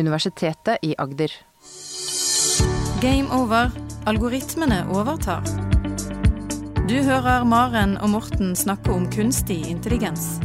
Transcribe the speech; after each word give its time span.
Universitetet 0.00 0.80
i 0.82 0.94
Agder. 0.98 1.32
Game 3.00 3.28
over. 3.32 3.70
Algoritmene 4.08 4.82
overtar. 4.96 5.44
Du 6.88 6.96
hører 7.06 7.44
Maren 7.46 7.98
og 8.00 8.10
Morten 8.16 8.54
snakke 8.58 8.90
om 8.90 9.04
kunstig 9.12 9.60
intelligens. 9.70 10.40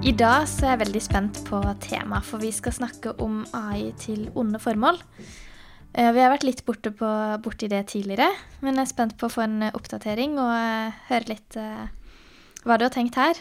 I 0.00 0.12
dag 0.16 0.46
så 0.48 0.64
er 0.64 0.74
jeg 0.74 0.80
veldig 0.86 1.00
spent 1.04 1.40
på 1.48 1.58
temaet, 1.84 2.24
for 2.24 2.40
vi 2.40 2.52
skal 2.54 2.72
snakke 2.76 3.16
om 3.20 3.42
AI 3.56 3.90
til 4.00 4.28
onde 4.38 4.60
formål. 4.62 5.00
Eh, 5.92 6.12
Vi 6.12 6.20
har 6.22 6.30
vært 6.30 6.46
litt 6.46 6.64
borte 6.64 6.92
på, 6.94 7.08
borti 7.42 7.68
det 7.68 7.82
tidligere, 7.90 8.30
men 8.62 8.78
jeg 8.78 8.86
er 8.86 8.92
spent 8.94 9.16
på 9.18 9.26
å 9.26 9.34
få 9.34 9.42
en 9.44 9.70
oppdatering 9.72 10.38
og 10.38 10.52
eh, 10.54 11.00
høre 11.10 11.32
litt 11.34 11.56
eh, 11.58 11.88
hva 12.64 12.78
du 12.78 12.86
har 12.86 12.94
tenkt 12.94 13.18
her. 13.18 13.34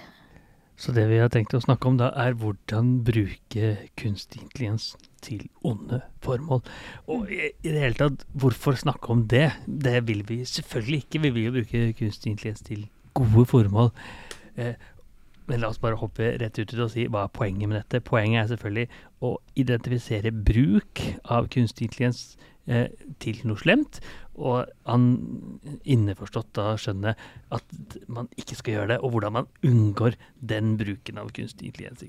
Så 0.79 0.93
det 0.95 1.09
vi 1.09 1.17
har 1.19 1.27
tenkt 1.31 1.51
å 1.57 1.59
snakke 1.59 1.89
om 1.89 1.97
da, 1.99 2.07
er 2.15 2.37
hvordan 2.39 3.01
bruke 3.03 3.73
kunstig 3.99 4.45
intelligens 4.45 4.93
til 5.19 5.41
onde 5.67 5.99
formål. 6.23 6.61
Og 7.11 7.27
i, 7.35 7.49
det 7.65 7.81
hele 7.81 7.97
tatt, 7.99 8.23
hvorfor 8.39 8.77
snakke 8.79 9.11
om 9.11 9.25
det? 9.27 9.49
Det 9.67 9.97
vil 10.07 10.23
vi 10.29 10.39
selvfølgelig 10.47 11.03
ikke. 11.03 11.21
Vi 11.25 11.33
vil 11.35 11.49
jo 11.49 11.57
bruke 11.57 11.81
kunstig 11.99 12.31
intelligens 12.31 12.63
til 12.63 12.87
gode 13.19 13.43
formål. 13.51 13.91
Eh, 14.55 14.79
men 15.49 15.59
la 15.59 15.73
oss 15.73 15.81
bare 15.81 15.99
hoppe 15.99 16.31
rett 16.39 16.61
ut 16.61 16.75
og 16.77 16.91
si 16.93 17.09
hva 17.09 17.25
er 17.25 17.35
poenget 17.35 17.67
med 17.67 17.81
dette. 17.81 18.03
Poenget 18.05 18.43
er 18.43 18.49
selvfølgelig 18.53 18.87
å 19.25 19.33
identifisere 19.59 20.31
bruk 20.31 21.03
av 21.25 21.49
kunstig 21.51 21.89
intelligens 21.89 22.37
eh, 22.67 22.87
til 23.19 23.39
noe 23.47 23.57
slemt, 23.57 23.99
og 24.39 24.69
han 24.87 25.09
innforstått 25.83 26.51
da 26.55 26.73
skjønner 26.79 27.17
at 27.55 27.97
man 28.07 28.29
ikke 28.39 28.55
skal 28.59 28.77
gjøre 28.77 28.91
det, 28.93 28.99
og 29.03 29.11
hvordan 29.15 29.35
man 29.39 29.49
unngår 29.67 30.15
den 30.39 30.77
bruken 30.79 31.19
av 31.21 31.31
kunstig 31.35 31.71
intelligens. 31.71 32.05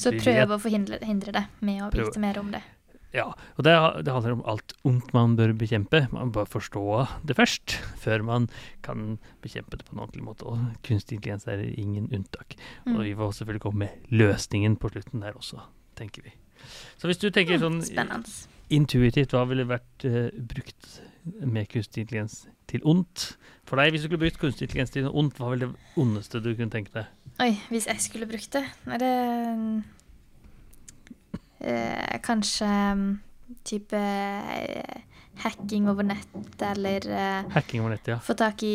Så 0.00 0.12
prøv 0.18 0.52
å 0.56 0.60
forhindre 0.60 1.00
hindre 1.06 1.32
det 1.38 1.46
med 1.64 1.82
å 1.86 1.90
vite 1.94 2.20
mer 2.22 2.38
om 2.42 2.52
det. 2.52 2.62
Ja, 3.10 3.24
og 3.58 3.64
det, 3.66 3.72
det 4.06 4.12
handler 4.14 4.36
om 4.36 4.42
alt 4.46 4.72
ondt 4.86 5.08
man 5.16 5.32
bør 5.34 5.50
bekjempe. 5.58 6.04
Man 6.12 6.30
bør 6.30 6.46
forstå 6.46 6.82
det 7.26 7.34
først, 7.34 7.74
før 7.98 8.22
man 8.22 8.46
kan 8.86 9.16
bekjempe 9.42 9.80
det 9.80 9.88
på 9.88 9.96
en 9.96 10.04
ordentlig 10.04 10.22
måte. 10.28 10.46
Og 10.46 10.60
kunstig 10.86 11.16
intelligens 11.18 11.48
er 11.50 11.64
ingen 11.74 12.06
unntak. 12.14 12.54
Og 12.86 13.00
Mm. 13.00 13.02
vi 13.08 13.14
får 13.18 13.32
selvfølgelig 13.40 13.64
komme 13.64 13.88
med 13.88 14.14
løsningen 14.14 14.76
på 14.78 14.92
slutten 14.94 15.20
der 15.26 15.34
også, 15.34 15.58
tenker 15.98 16.22
vi. 16.22 16.36
Så 17.02 17.10
hvis 17.10 17.18
du 17.18 17.30
tenker 17.34 17.58
sånn 17.58 17.80
Spennende. 17.82 18.30
Intuitivt, 18.70 19.34
hva 19.34 19.44
ville 19.50 19.68
vært 19.68 20.06
uh, 20.06 20.28
brukt 20.50 21.00
med 21.24 21.68
kunstig 21.70 22.04
intelligens 22.04 22.44
til 22.70 22.84
ondt? 22.88 23.32
For 23.68 23.78
deg, 23.78 23.92
hvis 23.92 24.04
du 24.04 24.08
skulle 24.08 24.24
brukt 24.24 24.40
kunstig 24.40 24.66
intelligens 24.66 24.94
til 24.94 25.08
ondt, 25.08 25.38
hva 25.38 25.52
ville 25.52 25.70
det 25.70 26.00
ondeste 26.00 26.42
du 26.42 26.52
kunne 26.54 26.72
tenke 26.72 26.94
deg? 26.94 27.10
Oi, 27.40 27.54
hvis 27.72 27.88
jeg 27.88 28.02
skulle 28.04 28.28
brukt 28.28 28.52
det 28.52 28.64
Er 28.92 29.00
det 29.00 29.12
eh, 31.64 32.18
Kanskje 32.24 32.68
type 33.66 33.96
eh, 33.96 35.00
hacking 35.40 35.88
over 35.90 36.04
nett, 36.06 36.36
eller 36.60 37.06
eh, 37.06 37.48
Hacking 37.54 37.82
over 37.82 37.94
nettet, 37.94 38.14
ja. 38.14 38.20
få 38.22 38.36
tak 38.38 38.62
i 38.66 38.74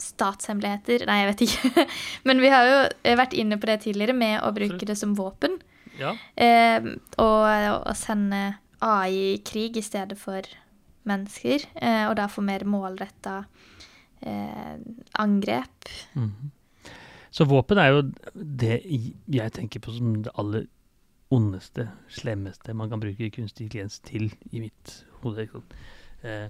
statshemmeligheter. 0.00 1.04
Nei, 1.08 1.18
jeg 1.20 1.28
vet 1.28 1.42
ikke. 1.44 1.84
Men 2.28 2.40
vi 2.40 2.48
har 2.52 2.64
jo 2.64 2.76
vært 3.20 3.36
inne 3.36 3.58
på 3.60 3.68
det 3.68 3.82
tidligere 3.84 4.16
med 4.16 4.38
å 4.40 4.52
bruke 4.56 4.88
det 4.88 4.96
som 4.96 5.12
våpen. 5.18 5.58
Ja. 5.98 6.14
Eh, 6.36 6.90
og 7.18 7.84
å 7.90 7.94
sende 7.98 8.42
AI 8.80 9.34
i 9.34 9.38
krig 9.44 9.76
i 9.76 9.84
stedet 9.84 10.18
for 10.18 10.46
mennesker. 11.08 11.66
Eh, 11.74 12.06
og 12.08 12.16
da 12.20 12.28
få 12.30 12.44
mer 12.44 12.64
målretta 12.68 13.42
eh, 14.22 14.76
angrep. 15.20 15.92
Mhm. 16.14 16.50
Så 17.30 17.44
våpen 17.46 17.78
er 17.78 17.92
jo 17.94 18.00
det 18.34 18.80
jeg 19.30 19.52
tenker 19.54 19.80
på 19.80 19.92
som 19.94 20.16
det 20.24 20.32
aller 20.34 20.64
ondeste, 21.30 21.84
slemmeste 22.10 22.74
man 22.74 22.90
kan 22.90 22.98
bruke 22.98 23.30
kunstig 23.30 23.68
intelligens 23.68 24.00
til 24.02 24.32
i 24.50 24.64
mitt 24.64 24.94
hode. 25.22 25.46
Eh, 26.26 26.48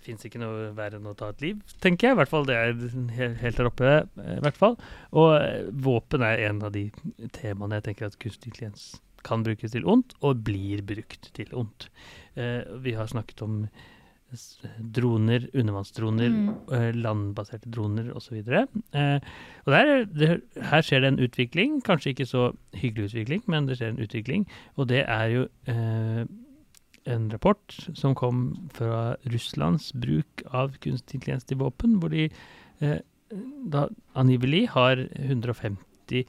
det 0.00 0.06
fins 0.08 0.24
ikke 0.24 0.40
noe 0.40 0.70
verre 0.72 0.96
enn 0.96 1.06
å 1.10 1.12
ta 1.14 1.28
et 1.28 1.42
liv, 1.44 1.58
tenker 1.84 2.08
jeg. 2.08 2.16
I 2.16 2.18
hvert 2.22 2.30
fall 2.32 2.46
det 2.48 2.56
er 2.56 3.34
helt 3.42 3.58
der 3.60 3.68
oppe. 3.68 3.90
eh, 4.16 4.38
i 4.38 4.40
hvert 4.46 4.56
fall. 4.56 4.78
Og 5.12 5.34
eh, 5.36 5.68
våpen 5.84 6.24
er 6.24 6.40
en 6.48 6.62
av 6.64 6.72
de 6.72 6.86
temaene 7.36 7.76
jeg 7.76 7.90
tenker 7.90 8.08
at 8.08 8.16
kunstig 8.22 8.48
intelligens 8.54 8.88
kan 9.22 9.42
brukes 9.44 9.74
til 9.74 9.84
ondt, 9.84 10.14
og 10.24 10.40
blir 10.46 10.80
brukt 10.88 11.28
til 11.36 11.50
ondt. 11.52 11.90
Eh, 12.40 12.64
vi 12.80 12.94
har 12.96 13.06
snakket 13.12 13.42
om 13.44 13.66
droner, 14.80 15.48
undervannsdroner, 15.58 16.30
Mm. 16.30 16.50
eh, 16.72 16.92
landbaserte 16.94 17.68
droner 17.70 18.12
osv. 18.14 18.36
Eh, 18.46 19.18
og 19.66 19.72
der, 19.74 20.04
det, 20.06 20.42
her 20.70 20.82
skjer 20.86 21.00
det 21.02 21.08
en 21.12 21.18
utvikling, 21.26 21.80
kanskje 21.82 22.14
ikke 22.14 22.26
så 22.30 22.44
hyggelig 22.72 23.10
utvikling, 23.10 23.42
men 23.50 23.66
det 23.66 23.76
skjer 23.80 23.90
en 23.92 23.98
utvikling. 24.06 24.46
Og 24.78 24.86
det 24.88 25.04
er 25.06 25.26
jo 25.34 25.42
eh, 25.66 26.24
en 27.06 27.30
rapport 27.32 27.76
som 27.94 28.14
kom 28.14 28.68
fra 28.76 29.16
Russlands 29.32 29.92
bruk 29.94 30.42
av 30.52 30.74
kunstig 30.82 31.14
intelligens 31.20 31.44
til 31.48 31.56
våpen, 31.62 31.98
hvor 32.00 32.12
de 32.12 32.26
eh, 32.80 32.98
da 33.70 33.86
angivelig 34.18 34.66
har 34.74 35.00
150 35.14 36.24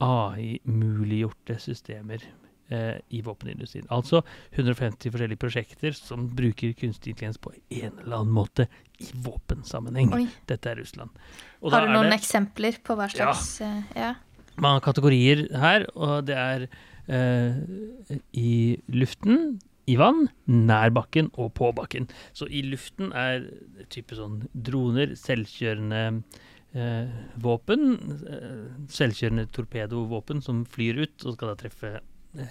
AI-muliggjorte 0.00 1.56
systemer 1.60 2.22
eh, 2.70 2.96
i 3.14 3.20
våpenindustrien. 3.26 3.86
Altså 3.92 4.22
150 4.54 5.10
forskjellige 5.14 5.40
prosjekter 5.42 5.96
som 5.96 6.28
bruker 6.36 6.74
kunstig 6.78 7.12
intelligens 7.14 7.40
på 7.42 7.52
en 7.70 7.98
eller 8.02 8.20
annen 8.20 8.34
måte 8.36 8.68
i 9.02 9.08
våpensammenheng. 9.26 10.12
Oi. 10.16 10.26
Dette 10.48 10.72
er 10.72 10.80
Russland. 10.80 11.10
Og 11.60 11.72
Har 11.74 11.86
du 11.86 11.92
noen 11.94 12.10
det- 12.10 12.20
eksempler 12.20 12.78
på 12.84 12.96
hva 12.98 13.08
slags 13.12 13.60
eh, 13.60 13.82
Ja. 13.96 14.14
Mange 14.56 14.80
kategorier 14.80 15.42
her, 15.60 15.82
og 16.00 16.24
det 16.30 16.36
er 16.40 16.62
eh, 17.12 18.16
i 18.32 18.78
luften, 18.88 19.58
i 19.86 19.96
vann, 20.00 20.26
nær 20.50 20.90
bakken 20.94 21.30
og 21.38 21.52
på 21.58 21.70
bakken. 21.76 22.08
Så 22.36 22.48
i 22.50 22.64
luften 22.66 23.12
er 23.16 23.46
type 23.92 24.18
sånn 24.18 24.40
droner, 24.52 25.14
selvkjørende 25.20 26.02
eh, 26.74 27.14
våpen, 27.42 27.94
eh, 28.26 28.66
selvkjørende 28.92 29.46
torpedovåpen 29.54 30.42
som 30.44 30.64
flyr 30.68 31.04
ut 31.04 31.26
og 31.26 31.38
skal 31.38 31.52
da 31.52 31.58
treffe 31.62 31.96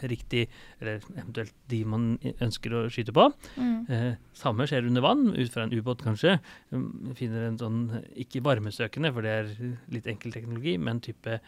riktig, 0.10 0.48
eller 0.80 1.04
eventuelt 1.16 1.54
de 1.70 1.82
man 1.88 2.08
ønsker 2.42 2.74
å 2.74 2.86
skyte 2.94 3.14
på. 3.16 3.28
Mm. 3.60 3.76
Eh, 3.92 4.08
samme 4.38 4.68
skjer 4.70 4.88
under 4.90 5.06
vann, 5.06 5.28
ut 5.36 5.52
fra 5.54 5.66
en 5.66 5.76
ubåt 5.76 6.04
kanskje. 6.06 6.38
Man 6.72 7.18
finner 7.20 7.50
en 7.50 7.60
sånn, 7.62 7.84
ikke 8.26 8.44
varmesøkende, 8.46 9.14
for 9.14 9.26
det 9.26 9.36
er 9.36 9.54
litt 9.94 10.10
enkel 10.12 10.34
teknologi, 10.36 10.78
men 10.82 11.04
type 11.06 11.40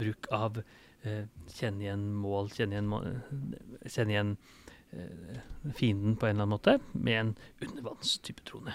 bruk 0.00 0.30
av 0.32 0.62
eh, 1.04 1.24
kjenne 1.52 1.86
igjen 1.86 2.08
mål, 2.22 2.50
kjenne 2.54 2.78
igjen, 2.78 2.90
må, 2.90 3.02
kjenne 3.84 4.16
igjen 4.16 4.36
fienden 5.78 6.16
på 6.18 6.26
en 6.28 6.34
eller 6.36 6.42
annen 6.46 6.54
måte, 6.56 6.76
med 6.92 7.18
en 7.20 7.34
undervannstype 7.64 8.44
drone. 8.48 8.74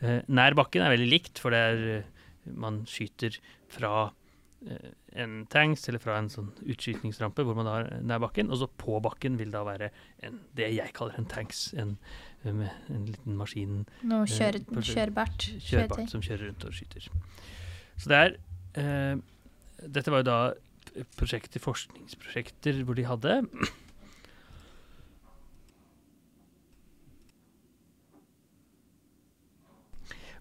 Eh, 0.00 0.20
nær 0.28 0.54
bakken 0.58 0.84
er 0.84 0.94
veldig 0.94 1.10
likt, 1.10 1.38
for 1.42 1.50
det 1.54 1.60
er 1.72 1.84
eh, 1.98 2.08
man 2.56 2.82
skyter 2.88 3.36
fra 3.72 4.10
eh, 4.66 4.90
en 5.20 5.40
tanks 5.50 5.88
eller 5.90 5.98
fra 6.02 6.18
en 6.20 6.28
sånn 6.32 6.52
utskytningsrampe 6.62 7.42
hvor 7.44 7.56
man 7.58 7.66
har 7.68 7.88
nær 8.06 8.22
bakken, 8.22 8.50
og 8.52 8.60
så 8.62 8.68
på 8.80 9.00
bakken 9.04 9.36
vil 9.40 9.50
da 9.54 9.64
være 9.66 9.90
en, 10.26 10.38
det 10.56 10.70
jeg 10.76 10.94
kaller 10.96 11.18
en 11.18 11.28
tanks, 11.30 11.66
en, 11.74 11.96
eh, 12.44 12.64
en 12.94 13.04
liten 13.10 13.36
maskin 13.40 13.82
Noe 14.06 14.22
Eh, 14.28 14.32
kjør, 14.36 14.60
på- 14.70 14.86
kjørbart 14.86 15.48
kjørbart 15.66 16.08
som 16.14 16.22
kjører 16.24 16.46
rundt 16.52 16.64
og 16.70 16.72
skyter. 16.78 17.10
Så 18.00 18.08
det 18.12 18.22
er 18.22 18.38
eh, 18.80 19.16
Dette 19.80 20.12
var 20.12 20.20
jo 20.22 20.28
da 20.28 20.40
prosjekter, 21.16 21.60
forskningsprosjekter 21.64 22.82
hvor 22.84 22.96
de 22.98 23.04
hadde 23.08 23.36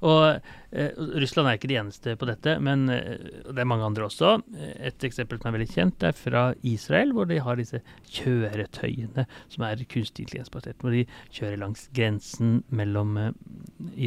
Og 0.06 0.40
eh, 0.72 0.94
Russland 1.20 1.50
er 1.50 1.58
ikke 1.58 1.70
de 1.72 1.78
eneste 1.82 2.14
på 2.20 2.28
dette, 2.30 2.54
men 2.64 2.88
eh, 2.94 3.18
det 3.50 3.60
er 3.60 3.68
mange 3.68 3.84
andre 3.84 4.06
også. 4.08 4.38
Eh, 4.56 4.88
Et 4.90 5.06
eksempel 5.10 5.40
som 5.40 5.50
er 5.50 5.58
veldig 5.58 5.70
kjent, 5.74 6.06
er 6.08 6.16
fra 6.16 6.44
Israel, 6.64 7.12
hvor 7.16 7.28
de 7.28 7.42
har 7.44 7.60
disse 7.60 7.82
kjøretøyene 8.08 9.26
som 9.52 9.68
er 9.68 9.84
kunstig 9.92 10.26
intelligensbasert. 10.26 10.80
Hvor 10.80 10.96
de 10.96 11.04
kjører 11.36 11.60
langs 11.60 11.90
grensen 11.96 12.62
mellom 12.72 13.18
eh, 13.20 13.32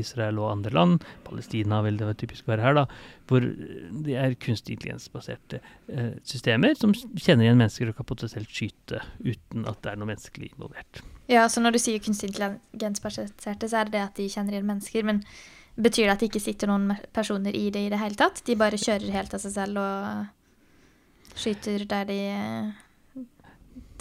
Israel 0.00 0.40
og 0.40 0.50
andre 0.54 0.72
land. 0.72 1.08
Palestina 1.28 1.82
vil 1.84 2.00
det 2.00 2.14
typisk 2.24 2.48
være 2.48 2.64
her, 2.64 2.80
da. 2.80 2.88
Hvor 3.28 3.44
de 3.44 4.16
er 4.16 4.36
kunstig 4.40 4.78
intelligensbaserte 4.78 5.60
eh, 5.92 6.14
systemer 6.24 6.76
som 6.78 6.96
kjenner 6.96 7.50
igjen 7.50 7.60
mennesker 7.60 7.92
og 7.92 8.00
kan 8.00 8.08
potensielt 8.08 8.48
skyte 8.52 9.04
uten 9.20 9.68
at 9.68 9.84
det 9.84 9.92
er 9.92 10.00
noe 10.00 10.08
menneskelig 10.08 10.54
involvert. 10.54 11.04
Ja, 11.30 11.46
så 11.48 11.62
når 11.62 11.76
du 11.76 11.84
sier 11.84 12.00
kunstig 12.02 12.32
intelligensbaserte, 12.32 13.68
så 13.68 13.82
er 13.82 13.88
det 13.88 13.94
det 13.94 14.06
at 14.08 14.16
de 14.18 14.32
kjenner 14.32 14.56
igjen 14.56 14.68
mennesker. 14.68 15.04
Men 15.06 15.22
betyr 15.76 16.06
det 16.06 16.12
at 16.14 16.20
det 16.22 16.28
ikke 16.30 16.42
sitter 16.44 16.70
noen 16.70 16.92
personer 17.14 17.54
i 17.56 17.70
det 17.72 17.86
i 17.86 17.90
det 17.92 18.00
hele 18.00 18.18
tatt? 18.18 18.42
De 18.46 18.56
bare 18.60 18.80
kjører 18.80 19.12
helt 19.14 19.34
av 19.34 19.40
seg 19.42 19.54
selv 19.56 19.80
og 19.80 21.36
skyter 21.38 21.86
der 21.88 22.04
de 22.10 22.20
eh, 22.28 23.24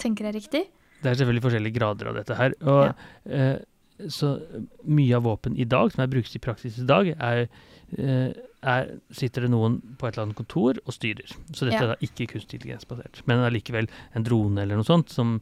tenker 0.02 0.28
er 0.28 0.36
riktig? 0.36 0.66
Det 1.02 1.10
er 1.10 1.18
selvfølgelig 1.18 1.44
forskjellige 1.46 1.78
grader 1.78 2.10
av 2.10 2.18
dette 2.20 2.36
her. 2.38 2.54
Og 2.62 3.32
eh, 3.32 3.58
så 4.12 4.34
mye 4.84 5.16
av 5.18 5.26
våpen 5.26 5.56
i 5.58 5.66
dag, 5.68 5.92
som 5.94 6.04
er 6.04 6.10
brukt 6.12 6.34
i 6.36 6.42
praksis 6.42 6.78
i 6.82 6.86
dag, 6.86 7.12
er, 7.16 7.46
eh, 7.98 8.30
er 8.62 8.92
sitter 9.14 9.46
det 9.46 9.52
noen 9.54 9.80
på 9.98 10.06
et 10.06 10.14
eller 10.14 10.28
annet 10.28 10.38
kontor 10.38 10.78
og 10.84 10.94
styrer. 10.94 11.32
Så 11.50 11.66
dette 11.66 11.80
Ja. 11.80 11.82
er 11.88 11.94
da 11.94 12.00
ikke 12.04 12.28
kunstig 12.34 12.60
intelligensbasert. 12.60 13.22
Men 13.26 13.42
allikevel 13.46 13.88
en 14.14 14.26
drone 14.28 14.62
eller 14.62 14.76
noe 14.78 14.86
sånt 14.86 15.10
som 15.10 15.40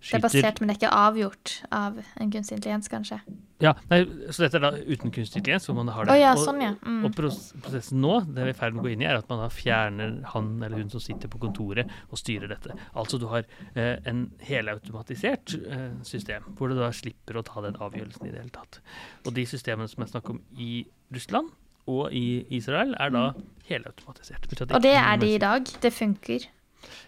skyter 0.00 0.28
Det 0.28 0.34
er 0.34 0.42
basert, 0.42 0.60
men 0.60 0.68
det 0.68 0.76
er 0.76 0.80
ikke 0.86 0.98
avgjort 1.08 1.62
av 1.72 2.02
en 2.20 2.30
kunstig 2.30 2.58
intelligens, 2.60 2.88
kanskje? 2.88 3.20
Ja, 3.60 3.74
nei, 3.90 4.00
så 4.32 4.44
dette 4.44 4.56
er 4.56 4.64
da 4.64 4.70
uten 4.72 5.12
kunstig 5.12 5.42
intelligens, 5.42 5.66
hvor 5.68 5.76
man 5.76 5.90
har 5.92 6.08
det. 6.08 6.14
Oh, 6.14 6.20
ja, 6.20 6.32
sånn, 6.38 6.62
ja. 6.64 6.72
Mm. 6.80 7.02
og 7.06 7.14
prosessen 7.16 8.00
nå, 8.00 8.14
det 8.28 8.46
vi 8.46 8.52
er 8.52 8.54
i 8.54 8.56
ferd 8.56 8.76
med 8.76 8.82
å 8.82 8.86
gå 8.86 8.92
inn 8.94 9.04
i, 9.04 9.08
er 9.10 9.20
at 9.20 9.28
man 9.30 9.42
da 9.42 9.48
fjerner 9.52 10.16
han 10.32 10.52
eller 10.58 10.80
hun 10.80 10.92
som 10.92 11.02
sitter 11.04 11.30
på 11.32 11.42
kontoret 11.42 11.90
og 12.08 12.20
styrer 12.20 12.50
dette. 12.52 12.76
Altså 12.98 13.20
du 13.20 13.28
har 13.32 13.44
eh, 13.74 13.96
en 14.08 14.26
helautomatisert 14.48 15.56
eh, 15.60 15.88
system, 16.08 16.48
hvor 16.58 16.72
du 16.72 16.78
da 16.80 16.92
slipper 16.96 17.40
å 17.40 17.44
ta 17.46 17.64
den 17.66 17.76
avgjørelsen 17.80 18.28
i 18.28 18.32
det 18.32 18.44
hele 18.44 18.54
tatt. 18.54 18.80
Og 19.26 19.34
de 19.36 19.44
systemene 19.48 19.90
som 19.92 20.06
jeg 20.06 20.14
snakker 20.14 20.38
om 20.38 20.44
i 20.56 20.86
Russland 21.12 21.52
og 21.90 22.14
i 22.16 22.42
Israel, 22.54 22.94
er 23.02 23.12
da 23.12 23.26
mm. 23.34 23.44
helautomatisert. 23.68 24.48
Og 24.70 24.80
det 24.84 24.96
er 24.96 25.20
de 25.20 25.34
i 25.34 25.42
dag? 25.42 25.68
Det 25.82 25.92
funker? 25.92 26.48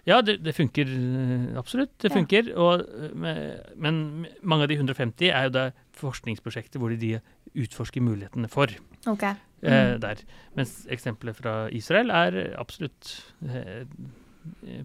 Ja, 0.09 0.21
det, 0.25 0.39
det, 0.45 0.55
funker 0.57 0.89
eh, 0.89 1.59
absolutt. 1.59 1.95
Det 2.03 2.13
funker. 2.13 2.51
Og, 2.59 2.83
eh, 2.83 3.53
men 3.77 4.27
mange 4.43 4.67
av 4.67 4.73
de 4.73 4.79
150 4.81 5.31
er 5.31 5.49
jo 5.49 5.55
da 5.55 5.67
forskningsprosjekter 5.99 6.83
hvor 6.83 6.95
de 6.99 7.15
utforsker 7.53 8.05
mulighetene 8.05 8.51
for. 8.53 8.73
Okay. 9.07 9.39
Eh, 9.63 9.95
mm. 9.95 10.03
der. 10.03 10.25
Mens 10.59 10.83
eksempelet 10.93 11.39
fra 11.39 11.57
Israel 11.75 12.11
er 12.15 12.43
absolutt 12.61 13.15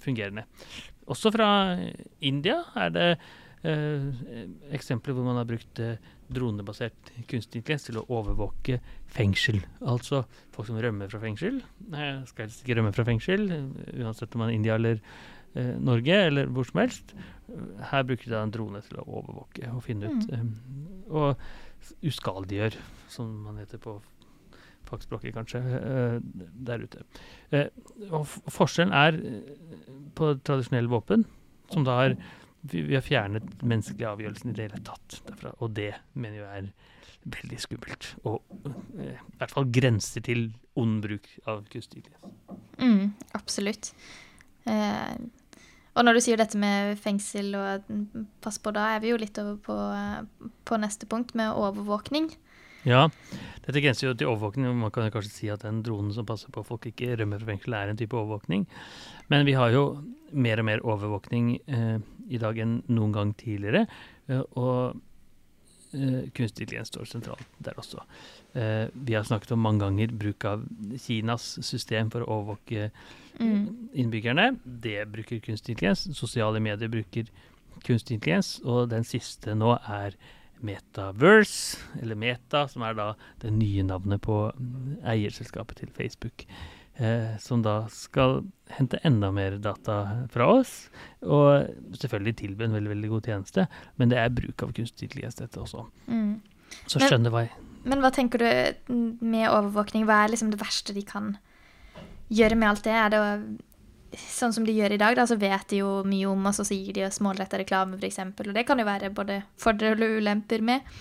fungerende. 0.03 0.45
Også 1.09 1.31
fra 1.33 1.49
India 2.21 2.61
er 2.77 2.93
det 2.93 3.09
eksempler 3.65 5.15
hvor 5.15 5.25
man 5.25 5.39
har 5.39 5.47
brukt 5.49 5.79
eh, 5.81 5.97
dronebasert 6.33 7.11
kunstig 7.29 7.61
intelligens 7.61 7.87
til 7.87 7.99
å 8.01 8.05
overvåke 8.13 8.79
fengsel. 9.13 9.61
Altså 9.81 10.23
folk 10.55 10.69
som 10.69 10.79
rømmer 10.81 11.09
fra 11.11 11.21
fengsel. 11.23 11.61
Eh, 11.89 12.21
skal 12.29 12.47
helst 12.47 12.63
ikke 12.63 12.77
rømme 12.79 12.93
fra 12.95 13.07
fengsel, 13.07 13.47
uansett 13.95 14.35
om 14.35 14.43
man 14.43 14.51
er 14.51 14.59
India 14.59 14.75
eller 14.77 15.01
eh, 15.55 15.73
Norge 15.79 16.19
eller 16.27 16.51
hvor 16.53 16.67
som 16.69 16.83
helst. 16.83 17.15
Her 17.91 18.05
bruker 18.07 18.29
de 18.29 18.37
en 18.41 18.53
drone 18.53 18.83
til 18.85 18.99
å 19.01 19.07
overvåke 19.21 19.71
og 19.73 19.81
finne 19.85 20.11
ut. 20.11 20.29
Mm. 20.29 20.37
Eh, 20.37 21.07
og 21.07 22.03
uskadeliggjør, 22.05 22.77
som 23.11 23.31
man 23.47 23.59
heter 23.61 23.81
på 23.81 23.97
fagspråket, 24.87 25.35
kanskje, 25.35 25.59
eh, 25.59 26.19
der 26.67 26.83
ute. 26.83 27.03
Eh, 27.51 27.67
og 28.11 28.27
forskjellen 28.53 28.93
er 28.95 29.17
på 30.15 30.35
tradisjonelle 30.43 30.91
våpen, 30.91 31.25
som 31.71 31.83
da 31.83 31.97
har 32.01 32.19
vi, 32.73 32.83
vi 32.89 32.97
har 32.97 33.05
fjernet 33.05 33.63
menneskelige 33.63 34.11
avgjørelsen 34.11 34.51
i 34.51 34.57
det 34.57 34.67
hele 34.67 34.83
tatt 34.87 35.19
derfra. 35.27 35.53
Og 35.61 35.73
det 35.77 35.93
mener 36.13 36.41
jeg 36.41 36.61
er 36.61 36.69
veldig 37.37 37.59
skummelt. 37.63 38.11
Og 38.27 38.39
eh, 38.69 39.17
i 39.17 39.39
hvert 39.41 39.55
fall 39.55 39.67
grenser 39.73 40.23
til 40.25 40.47
ond 40.79 41.01
bruk 41.03 41.27
av 41.49 41.65
kunstig. 41.71 42.05
Mm, 42.79 43.13
absolutt. 43.37 43.91
Eh, 44.67 45.15
og 45.97 46.05
når 46.05 46.17
du 46.17 46.21
sier 46.21 46.37
dette 46.37 46.59
med 46.61 46.97
fengsel 47.01 47.55
og 47.57 47.87
pass 48.45 48.59
på, 48.61 48.73
da 48.75 48.91
er 48.93 49.01
vi 49.01 49.13
jo 49.13 49.21
litt 49.21 49.37
over 49.41 49.55
på, 49.65 49.77
på 50.69 50.77
neste 50.77 51.09
punkt, 51.09 51.33
med 51.37 51.55
overvåkning. 51.57 52.29
Ja, 52.87 53.07
dette 53.65 53.81
grenser 53.81 54.11
jo 54.11 54.13
til 54.15 54.29
overvåkning. 54.29 54.69
Man 54.77 54.93
kan 54.93 55.09
kanskje 55.11 55.33
si 55.33 55.49
at 55.51 55.65
den 55.65 55.81
dronen 55.83 56.13
som 56.15 56.27
passer 56.27 56.53
på 56.53 56.61
at 56.61 56.69
folk 56.69 56.85
ikke 56.87 57.17
rømmer 57.17 57.41
fra 57.41 57.49
fengsel, 57.49 57.75
er 57.75 57.91
en 57.91 57.99
type 57.99 58.15
overvåkning. 58.15 58.67
Men 59.33 59.47
vi 59.49 59.57
har 59.57 59.73
jo 59.73 59.83
mer 60.31 60.61
og 60.61 60.67
mer 60.69 60.85
overvåkning 60.85 61.49
eh, 61.65 61.97
i 62.27 62.39
dag 62.41 62.59
enn 62.61 62.79
noen 62.91 63.13
gang 63.15 63.33
tidligere. 63.39 63.85
Eh, 64.27 64.43
og 64.59 64.97
eh, 65.95 66.29
kunstig 66.35 66.65
intelligens 66.67 66.91
står 66.93 67.09
sentralt 67.09 67.59
der 67.63 67.77
også. 67.79 68.03
Eh, 68.57 68.87
vi 68.93 69.17
har 69.17 69.27
snakket 69.27 69.53
om 69.55 69.63
mange 69.65 69.85
ganger 69.85 70.15
bruk 70.23 70.47
av 70.49 70.65
Kinas 71.03 71.49
system 71.65 72.11
for 72.13 72.25
å 72.25 72.39
overvåke 72.39 72.89
mm. 73.39 73.91
innbyggerne. 73.93 74.49
Det 74.63 74.99
bruker 75.11 75.43
kunstig 75.43 75.75
intelligens. 75.75 76.07
Sosiale 76.17 76.63
medier 76.63 76.91
bruker 76.91 77.29
kunstig 77.85 78.17
intelligens. 78.17 78.57
Og 78.65 78.89
den 78.93 79.07
siste 79.07 79.55
nå 79.57 79.77
er 79.83 80.17
Metaverse, 80.57 81.77
eller 82.01 82.17
Meta, 82.17 82.63
som 82.65 82.81
er 82.81 82.95
da 82.97 83.11
det 83.43 83.51
nye 83.53 83.83
navnet 83.85 84.23
på 84.25 84.47
eierselskapet 85.05 85.83
til 85.83 85.91
Facebook 85.93 86.47
eh, 86.97 87.37
som 87.39 87.61
da 87.65 87.79
skal 87.93 88.41
hente 88.73 88.99
enda 89.07 89.31
mer 89.31 89.57
data 89.61 90.25
fra 90.33 90.49
oss. 90.57 90.73
Og 91.21 91.69
selvfølgelig 91.95 92.35
tilby 92.41 92.67
en 92.67 92.77
veldig 92.77 92.93
veldig 92.95 93.11
god 93.13 93.31
tjeneste, 93.31 93.67
men 93.95 94.11
det 94.11 94.19
er 94.21 94.33
bruk 94.33 94.65
av 94.65 94.73
kunstig 94.77 95.07
intelligens, 95.07 95.39
dette 95.39 95.61
også. 95.61 95.85
Mm. 96.11 96.39
Så 96.91 96.99
skjønner 96.99 97.31
hva 97.31 97.45
jeg 97.45 97.53
Men 97.87 98.01
hva 98.03 98.09
tenker 98.11 98.41
du 98.41 98.47
med 99.23 99.47
overvåkning? 99.47 100.03
Hva 100.07 100.25
er 100.25 100.33
liksom 100.33 100.49
det 100.51 100.59
verste 100.59 100.91
de 100.91 101.05
kan 101.07 101.37
gjøre 102.27 102.57
med 102.59 102.69
alt 102.73 102.83
det? 102.83 102.95
Er 102.99 103.13
det 103.13 103.21
sånn 104.17 104.53
som 104.55 104.65
de 104.67 104.75
gjør 104.75 104.95
i 104.95 104.99
dag, 104.99 105.15
da, 105.15 105.25
så 105.27 105.37
vet 105.39 105.67
de 105.71 105.81
jo 105.81 106.01
mye 106.07 106.27
om 106.27 106.49
oss, 106.49 106.59
og 106.63 106.67
så 106.69 106.75
gir 106.75 106.95
de 106.95 107.05
oss 107.07 107.21
målretta 107.23 107.59
reklame, 107.59 107.99
f.eks. 107.99 108.19
Og 108.43 108.53
det 108.55 108.65
kan 108.67 108.79
jo 108.79 108.87
være 108.87 109.13
både 109.15 109.41
fordeler 109.61 110.03
og 110.03 110.21
ulemper 110.21 110.63
med. 110.65 110.99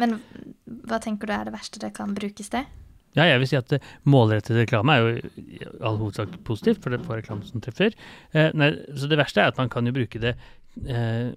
Men 0.00 0.16
hva 0.64 1.00
tenker 1.02 1.28
du 1.28 1.34
er 1.36 1.48
det 1.48 1.56
verste 1.56 1.80
det 1.82 1.92
kan 1.96 2.14
brukes 2.16 2.52
til? 2.52 2.68
Ja, 3.12 3.26
jeg 3.28 3.42
vil 3.42 3.50
si 3.50 3.58
at 3.58 3.72
uh, 3.76 3.92
målrettet 4.08 4.56
reklame 4.56 4.96
er 4.96 5.02
jo 5.02 5.32
i 5.42 5.62
all 5.84 5.98
hovedsak 6.00 6.38
positivt, 6.46 6.82
for 6.84 6.94
det 6.94 7.02
får 7.04 7.20
reklame 7.20 7.46
som 7.48 7.62
treffer. 7.64 7.96
Eh, 8.32 8.50
nei, 8.56 8.72
så 8.96 9.10
det 9.10 9.20
verste 9.20 9.42
er 9.42 9.52
at 9.52 9.60
man 9.60 9.72
kan 9.72 9.88
jo 9.88 9.94
bruke 9.96 10.20
det 10.22 10.32
eh, 10.88 11.32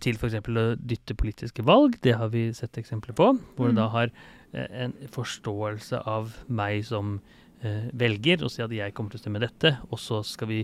til 0.00 0.16
f.eks. 0.16 0.38
å 0.40 0.66
dytte 0.80 1.18
politiske 1.20 1.64
valg. 1.68 1.98
Det 2.04 2.16
har 2.16 2.32
vi 2.32 2.48
sett 2.56 2.80
eksempler 2.80 3.16
på, 3.16 3.34
hvor 3.58 3.68
mm. 3.68 3.74
det 3.74 3.80
da 3.82 3.90
har 3.92 4.14
en 4.56 4.96
forståelse 5.14 6.00
av 6.10 6.32
meg 6.48 6.80
som 6.88 7.20
velger, 7.60 8.40
og 8.42 8.50
si 8.50 8.64
at 8.64 8.72
jeg 8.72 8.94
kommer 8.96 9.12
til 9.12 9.20
å 9.20 9.22
stemme 9.22 9.42
dette, 9.42 9.74
og 9.92 10.00
så 10.00 10.22
skal 10.26 10.48
vi 10.48 10.62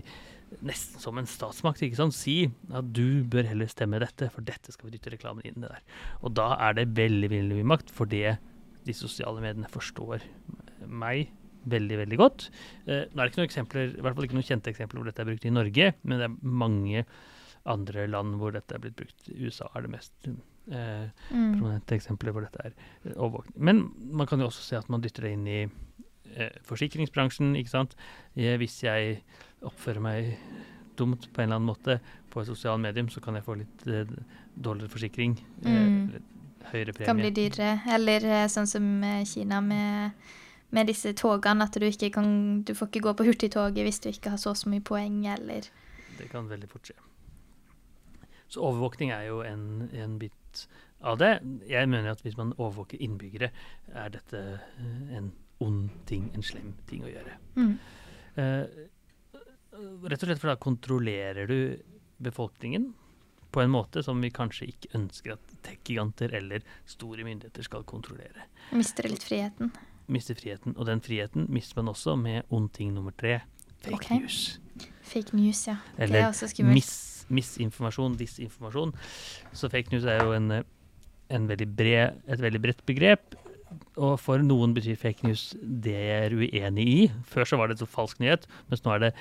nesten 0.65 1.01
som 1.01 1.17
en 1.19 1.27
statsmakt 1.29 1.81
ikke 1.85 1.99
sant, 1.99 2.15
si 2.15 2.47
at 2.75 2.89
du 2.95 3.23
bør 3.29 3.47
heller 3.49 3.69
stemme 3.71 3.99
dette, 4.01 4.31
for 4.33 4.45
dette 4.47 4.73
skal 4.73 4.89
vi 4.89 4.95
dytte 4.95 5.13
reklamen 5.13 5.45
inn 5.45 5.61
i 5.61 5.67
der. 5.67 5.83
Og 6.23 6.33
da 6.37 6.53
er 6.69 6.77
det 6.77 6.89
veldig, 6.97 7.29
veldig 7.33 7.59
mye 7.59 7.71
makt, 7.75 7.93
for 7.93 8.09
det 8.09 8.37
de 8.87 8.95
sosiale 8.95 9.43
mediene 9.43 9.69
forstår 9.71 10.23
meg 10.87 11.31
veldig 11.67 11.97
veldig 12.03 12.19
godt. 12.19 12.49
Eh, 12.87 13.07
nå 13.11 13.19
er 13.19 13.25
det 13.25 13.31
ikke 13.31 13.41
noen 13.41 13.49
eksempler, 13.49 13.89
i 13.91 14.03
hvert 14.03 14.17
fall 14.17 14.27
ikke 14.27 14.37
noen 14.37 14.47
kjente 14.47 14.71
eksempler 14.71 15.01
hvor 15.01 15.09
dette 15.09 15.23
er 15.23 15.29
brukt 15.29 15.47
i 15.47 15.53
Norge, 15.53 15.89
men 16.03 16.21
det 16.21 16.29
er 16.29 16.37
mange 16.63 17.03
andre 17.67 18.05
land 18.07 18.37
hvor 18.39 18.53
dette 18.55 18.75
er 18.75 18.83
blitt 18.83 18.95
brukt. 18.99 19.27
USA 19.33 19.67
er 19.75 19.83
det 19.83 19.91
mest 19.91 20.29
eh, 20.29 21.09
mm. 21.31 21.57
prominente 21.57 21.97
eksempelet 21.97 22.35
hvor 22.35 22.47
dette 22.47 22.69
er 22.69 23.17
overvåkning. 23.17 23.59
Men 23.59 23.83
man 24.15 24.29
kan 24.29 24.41
jo 24.41 24.47
også 24.51 24.63
se 24.63 24.79
at 24.79 24.87
man 24.93 25.03
dytter 25.03 25.27
det 25.27 25.33
inn 25.35 25.49
i 25.51 25.59
eh, 25.65 26.61
forsikringsbransjen. 26.67 27.55
ikke 27.59 27.75
sant? 27.75 27.97
Jeg, 28.39 28.61
hvis 28.63 28.79
jeg 28.85 29.19
oppfører 29.67 30.03
meg 30.03 30.31
dumt 30.97 31.27
på 31.33 31.43
en 31.43 31.49
eller 31.49 31.59
annen 31.59 31.69
måte 31.69 31.99
på 32.31 32.41
et 32.41 32.49
sosialt 32.49 32.81
medium, 32.81 33.11
så 33.11 33.21
kan 33.21 33.37
jeg 33.37 33.45
få 33.45 33.59
litt 33.59 33.87
eh, 33.91 34.15
dårligere 34.55 34.95
forsikring. 34.95 35.37
Eh, 35.65 35.83
mm 35.83 36.33
høyere 36.71 36.93
premie. 36.93 37.07
Kan 37.09 37.21
bli 37.21 37.31
dyrere. 37.35 37.71
Eller 37.95 38.27
eh, 38.27 38.45
sånn 38.51 38.69
som 38.69 38.87
eh, 39.05 39.23
Kina 39.27 39.59
med, 39.63 40.29
med 40.75 40.89
disse 40.91 41.13
togene, 41.17 41.67
at 41.67 41.77
du 41.77 41.85
ikke 41.87 42.11
kan 42.17 42.29
Du 42.67 42.73
får 42.77 42.91
ikke 42.91 43.05
gå 43.09 43.13
på 43.19 43.27
hurtigtoget 43.29 43.87
hvis 43.87 44.01
du 44.03 44.09
ikke 44.11 44.35
har 44.35 44.41
så 44.41 44.53
og 44.53 44.59
så 44.59 44.71
mye 44.71 44.85
poeng, 44.85 45.21
eller 45.33 45.69
Det 46.17 46.29
kan 46.31 46.49
veldig 46.49 46.69
fort 46.71 46.89
skje. 46.89 46.97
Så 48.47 48.63
overvåkning 48.63 49.11
er 49.11 49.27
jo 49.27 49.41
en, 49.43 49.89
en 49.91 50.19
bit 50.19 50.67
av 51.03 51.17
det. 51.19 51.33
Jeg 51.69 51.89
mener 51.91 52.13
at 52.13 52.23
hvis 52.25 52.37
man 52.39 52.53
overvåker 52.57 53.01
innbyggere, 53.03 53.51
er 53.93 54.13
dette 54.13 54.43
eh, 54.55 55.17
en 55.17 55.33
ond 55.63 55.89
ting, 56.09 56.29
en 56.35 56.45
slem 56.45 56.73
ting 56.89 57.03
å 57.05 57.11
gjøre. 57.11 57.35
Mm. 57.57 57.73
Uh, 58.37 58.63
rett 60.05 60.21
og 60.21 60.29
slett 60.29 60.41
for 60.41 60.51
da 60.51 60.57
kontrollerer 60.61 61.49
du 61.49 61.59
befolkningen 62.21 62.91
på 63.57 63.63
en 63.65 63.73
måte 63.73 64.05
som 64.05 64.21
vi 64.21 64.29
kanskje 64.33 64.69
ikke 64.69 64.93
ønsker 64.99 65.33
at 65.33 65.53
tech-giganter 65.65 66.35
eller 66.37 66.65
store 66.85 67.25
myndigheter 67.25 67.65
skal 67.65 67.85
kontrollere. 67.89 68.45
Mister 68.77 69.09
litt 69.09 69.25
friheten. 69.25 69.71
Mister 70.13 70.37
friheten. 70.37 70.75
Og 70.77 70.85
den 70.87 71.01
friheten 71.03 71.49
mister 71.49 71.81
man 71.81 71.89
også 71.95 72.13
med 72.19 72.45
ond 72.53 72.69
ting 72.77 72.93
nummer 72.93 73.15
tre, 73.17 73.39
fake 73.81 73.97
okay. 73.97 74.21
news. 74.21 74.59
Fake 75.07 75.33
news, 75.35 75.63
ja. 75.69 75.79
Eller 75.97 76.13
det 76.13 76.21
er 76.21 76.29
også 76.29 76.51
skummelt. 76.51 76.77
Mis, 76.77 77.25
misinformasjon, 77.33 78.15
disinformasjon. 78.19 78.93
Så 79.55 79.71
fake 79.73 79.93
news 79.95 80.05
er 80.05 80.21
jo 80.21 80.37
en, 80.37 80.59
en 81.33 81.49
veldig 81.49 81.67
bred, 81.79 82.21
et 82.27 82.43
veldig 82.43 82.61
bredt 82.63 82.85
begrep. 82.87 83.37
Og 83.99 84.15
for 84.21 84.39
noen 84.43 84.71
betyr 84.77 84.99
fake 84.99 85.27
news 85.27 85.49
det 85.59 85.95
jeg 85.97 86.27
er 86.29 86.35
uenig 86.37 86.87
i. 86.87 86.99
Før 87.27 87.49
så 87.49 87.59
var 87.59 87.71
det 87.71 87.81
så 87.81 87.89
falsk 87.89 88.21
nyhet, 88.23 88.45
mens 88.69 88.85
nå 88.85 88.93
er 88.93 89.07
det 89.07 89.13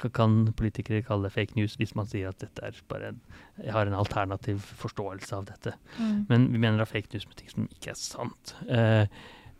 kan 0.00 0.48
politikere 0.58 1.04
kalle 1.06 1.28
det 1.28 1.34
fake 1.34 1.58
news 1.58 1.76
hvis 1.80 1.94
man 1.98 2.08
sier 2.10 2.32
at 2.32 2.40
dette 2.42 2.64
er 2.64 2.80
bare 2.90 3.12
en, 3.12 3.20
jeg 3.60 3.74
har 3.74 3.88
en 3.88 3.98
alternativ 3.98 4.64
forståelse 4.80 5.36
av 5.36 5.46
dette. 5.50 5.76
Mm. 5.98 6.24
Men 6.30 6.48
vi 6.52 6.58
mener 6.58 6.82
er 6.82 6.90
fake 6.90 7.12
news 7.12 7.28
med 7.28 7.38
ting 7.38 7.52
som 7.52 7.68
ikke 7.70 7.92
er 7.92 8.00
sant. 8.00 8.54
Eh, 8.66 9.04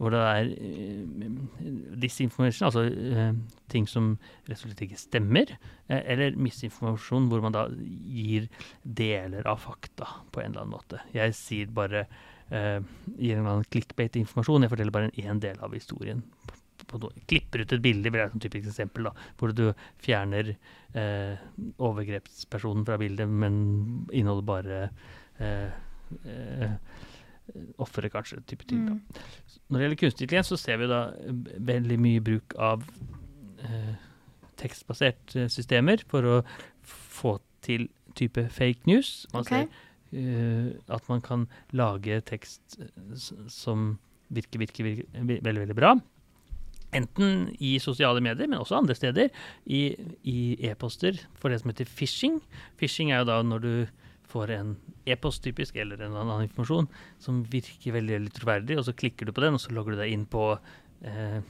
hvor 0.03 0.15
det 0.15 0.23
er 0.27 0.49
eh, 0.57 1.35
disinformasjon, 2.03 2.71
altså 2.71 2.85
eh, 2.89 3.37
ting 3.71 3.87
som 3.91 4.15
rett 4.49 4.57
og 4.59 4.65
slett 4.65 4.85
ikke 4.89 4.99
stemmer. 4.99 5.55
Uh, 5.87 6.01
eller 6.01 6.39
misinformasjon, 6.41 7.29
hvor 7.31 7.45
man 7.45 7.55
da 7.55 7.67
gir 7.71 8.49
deler 8.83 9.47
av 9.51 9.63
fakta 9.63 10.09
på 10.33 10.43
en 10.43 10.51
eller 10.51 10.65
annen 10.65 10.75
måte. 10.75 11.03
Jeg 11.15 11.37
sier 11.39 11.73
bare 11.73 12.07
gir 12.53 13.39
en 13.39 13.39
eller 13.39 13.49
annen 13.49 13.69
clickbait-informasjon. 13.73 14.67
Jeg 14.67 14.73
forteller 14.75 14.93
bare 14.93 15.09
en, 15.09 15.15
en 15.31 15.39
del 15.41 15.63
av 15.65 15.73
historien 15.73 16.21
klipper 17.31 17.63
ut 17.63 17.73
et 17.73 17.85
bilde, 17.85 18.11
vil 18.11 18.21
være 18.21 18.33
et 18.33 18.45
typisk 18.45 18.69
eksempel, 18.73 19.09
da, 19.09 19.13
hvor 19.39 19.55
du 19.57 19.65
fjerner 20.03 20.53
eh, 20.53 21.43
overgrepspersonen 21.79 22.87
fra 22.89 22.99
bildet, 23.01 23.29
men 23.29 23.57
inneholder 24.13 24.49
bare 24.49 24.81
eh, 25.39 25.71
eh, 26.27 26.75
offeret, 27.83 28.13
kanskje, 28.13 28.43
type 28.49 28.67
ting. 28.69 28.89
Mm. 28.89 29.01
Når 29.69 29.79
det 29.79 29.87
gjelder 29.87 30.03
kunstig 30.03 30.27
intelligens, 30.27 30.53
så 30.53 30.61
ser 30.61 30.83
vi 30.83 30.91
da 30.91 31.03
veldig 31.73 31.99
mye 32.03 32.25
bruk 32.25 32.57
av 32.61 32.85
eh, 33.65 33.95
tekstbaserte 34.61 35.49
systemer 35.53 36.05
for 36.11 36.29
å 36.29 36.37
få 36.83 37.39
til 37.65 37.89
type 38.19 38.49
fake 38.53 38.89
news. 38.91 39.23
Man 39.33 39.47
okay. 39.47 39.67
ser 39.67 39.91
uh, 40.13 40.71
at 40.93 41.09
man 41.09 41.23
kan 41.25 41.47
lage 41.73 42.21
tekst 42.29 42.79
eh, 42.81 42.89
som 43.49 43.97
virker, 44.33 44.61
virker, 44.63 44.85
virker 44.85 45.25
veldig, 45.43 45.61
veldig 45.65 45.77
bra. 45.77 45.95
Enten 46.93 47.47
i 47.61 47.79
sosiale 47.81 48.21
medier, 48.21 48.49
men 48.51 48.61
også 48.61 48.77
andre 48.83 48.95
steder. 48.99 49.31
I, 49.67 49.83
e-poster 50.69 51.17
for 51.41 51.49
det 51.53 51.63
som 51.63 51.71
heter 51.73 51.89
phishing. 51.89 52.41
Phishing 52.81 53.13
er 53.13 53.23
jo 53.23 53.31
da 53.31 53.39
når 53.47 53.63
du 53.65 53.75
får 54.33 54.51
en 54.55 54.77
e-post 55.09 55.43
typisk, 55.45 55.77
eller 55.77 56.01
en 56.05 56.15
annen 56.17 56.47
informasjon 56.47 56.87
som 57.21 57.43
virker 57.53 57.93
veldig, 57.97 58.15
veldig 58.19 58.33
troverdig, 58.37 58.79
og 58.81 58.87
så 58.87 58.95
klikker 58.97 59.29
du 59.29 59.33
på 59.37 59.45
den, 59.45 59.59
og 59.59 59.61
så 59.61 59.75
logger 59.77 59.93
du 59.97 60.01
deg 60.03 60.13
inn 60.15 60.25
på 60.31 60.47
eh, 61.05 61.41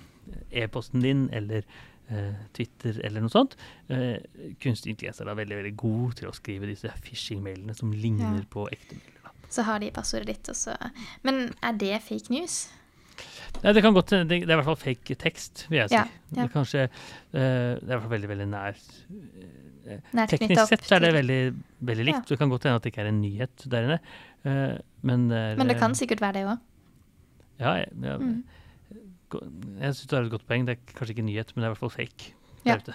e-posten 0.63 1.03
din 1.05 1.29
eller 1.35 1.63
eh, 2.11 2.35
Twitter 2.57 2.99
eller 3.07 3.23
noe 3.23 3.31
sånt. 3.35 3.55
Eh, 3.93 4.19
kunstig 4.63 4.95
intelligens 4.97 5.23
er 5.23 5.31
da 5.31 5.37
veldig 5.39 5.61
veldig 5.61 5.75
god 5.79 6.19
til 6.19 6.31
å 6.31 6.35
skrive 6.37 6.71
disse 6.71 6.91
phishing-mailene 7.07 7.75
som 7.79 7.95
ligner 7.95 8.41
Ja. 8.41 8.47
på 8.51 8.67
ekte 8.75 8.99
mailer. 8.99 9.23
da. 9.27 9.35
Så 9.53 9.63
har 9.69 9.79
de 9.83 9.91
passordet 9.95 10.27
ditt, 10.33 10.49
og 10.49 10.57
så 10.57 10.75
Men 11.23 11.53
er 11.63 11.73
det 11.79 12.03
fake 12.03 12.31
news? 12.35 12.65
Nei, 13.63 13.73
det 13.77 13.83
kan 13.85 13.95
godt. 13.95 14.11
Det, 14.11 14.21
det 14.31 14.39
er 14.43 14.55
i 14.55 14.59
hvert 14.59 14.65
fall 14.67 14.79
fake 14.81 15.15
tekst, 15.21 15.67
vil 15.71 15.79
jeg 15.83 15.91
si. 15.93 15.95
Ja, 15.95 16.07
ja. 16.07 16.31
Det, 16.33 16.41
er 16.47 16.53
kanskje, 16.55 16.83
eh, 16.87 17.37
det 17.37 17.43
er 17.43 17.85
i 17.85 17.91
hvert 17.93 18.03
fall 18.07 18.15
veldig, 18.17 18.31
veldig 18.33 18.47
nær 18.51 18.79
eh, 18.79 20.01
Nært 20.17 20.33
Teknisk 20.35 20.67
sett 20.71 20.87
så 20.89 20.97
er 20.97 21.05
det 21.05 21.13
veldig, 21.19 21.39
veldig 21.93 22.07
likt. 22.09 22.27
Det 22.33 22.39
kan 22.41 22.51
godt 22.51 22.67
hende 22.67 22.81
at 22.81 22.87
det 22.87 22.93
ikke 22.95 23.05
er 23.05 23.11
en 23.13 23.21
nyhet 23.23 23.65
der 23.71 23.87
inne. 23.89 23.99
eh, 24.49 24.75
men, 25.03 25.29
det 25.31 25.39
er, 25.39 25.57
Men 25.61 25.71
det 25.71 25.79
kan 25.79 25.95
eh, 25.95 26.01
sikkert 26.01 26.23
være 26.25 26.41
det 26.41 26.45
òg. 26.49 26.59
Ja, 27.63 27.77
ja, 27.85 28.19
Mm. 28.19 28.43
jeg 29.81 29.95
syns 29.97 30.09
du 30.11 30.17
har 30.17 30.27
et 30.27 30.31
godt 30.35 30.47
poeng. 30.49 30.67
Det 30.69 30.75
er 30.77 30.93
kanskje 30.99 31.15
ikke 31.17 31.25
nyhet, 31.25 31.53
men 31.55 31.63
det 31.63 31.67
er 31.67 31.71
i 31.71 31.75
hvert 31.75 31.83
fall 31.87 31.95
fake 31.95 32.33
Ja. 32.67 32.77
der 32.77 32.83
ute. 32.83 32.95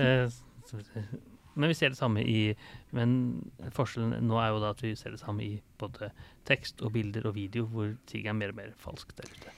Eh, 0.00 0.28
så- 0.70 0.80
men 1.56 1.68
vi 1.68 1.74
ser 1.74 1.88
det 1.92 1.98
samme 1.98 2.22
i 2.24 2.54
Men 2.92 3.50
forskjellen 3.70 4.22
nå 4.26 4.38
er 4.40 4.48
jo 4.54 4.60
da 4.62 4.70
at 4.70 4.80
vi 4.82 4.94
ser 4.94 5.10
det 5.10 5.20
samme 5.20 5.42
i 5.42 5.60
både 5.78 6.10
tekst 6.46 6.80
og 6.82 6.92
bilder 6.94 7.26
og 7.26 7.34
video, 7.34 7.66
hvor 7.66 7.96
ting 8.06 8.26
er 8.26 8.32
mer 8.32 8.48
og 8.50 8.56
mer 8.56 8.72
falskt 8.78 9.16
der 9.16 9.26
ute. 9.28 9.50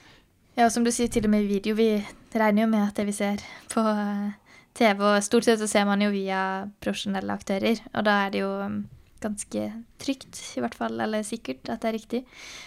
Ja, 0.57 0.65
og 0.65 0.71
som 0.73 0.85
du 0.85 0.89
sier, 0.93 1.09
til 1.13 1.27
og 1.27 1.31
med 1.33 1.45
video. 1.49 1.75
Vi 1.77 1.89
regner 2.33 2.63
jo 2.65 2.69
med 2.71 2.87
at 2.87 2.97
det 2.97 3.05
vi 3.05 3.13
ser 3.15 3.41
på 3.69 3.83
eh, 3.91 4.31
TV, 4.77 5.01
og 5.05 5.23
stort 5.25 5.45
sett 5.45 5.61
så 5.61 5.67
ser 5.69 5.85
man 5.89 6.01
jo 6.01 6.09
via 6.13 6.39
profesjonelle 6.83 7.33
aktører, 7.33 7.79
og 7.93 8.05
da 8.07 8.15
er 8.25 8.33
det 8.33 8.41
jo 8.41 8.49
um, 8.65 8.79
ganske 9.21 9.67
trygt, 10.01 10.39
i 10.57 10.61
hvert 10.63 10.75
fall, 10.77 10.97
eller 11.01 11.23
sikkert, 11.25 11.63
at 11.69 11.81
det 11.81 11.91
er 11.91 11.95
riktig. 11.97 12.23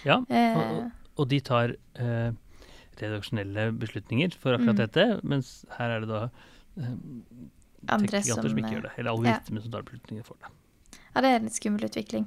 Ja, 0.06 0.20
og, 0.23 0.30
Eh, 0.30 0.87
og 1.20 1.28
de 1.28 1.40
tar 1.44 1.75
eh, 2.00 2.30
redaksjonelle 3.00 3.66
beslutninger 3.76 4.32
for 4.40 4.54
akkurat 4.56 4.78
Mm. 4.78 4.82
dette, 4.87 5.04
mens 5.26 5.50
her 5.76 5.90
er 5.97 6.00
det 6.06 6.09
da 6.09 6.23
eh, 6.78 6.94
andre 7.90 8.23
som 8.23 8.40
som 8.42 8.56
ikke 8.59 8.66
eh, 8.70 8.75
gjør 8.78 8.87
det. 8.87 8.92
Eller 8.99 9.11
algoritmer 9.12 9.61
som 9.66 9.73
tar 9.75 9.82
beslutninger 9.82 10.25
for 10.25 10.37
det. 10.40 10.50
Ja, 11.14 11.20
det 11.20 11.30
er 11.35 11.40
en 11.42 11.50
skummel 11.50 11.85
utvikling. 11.90 12.26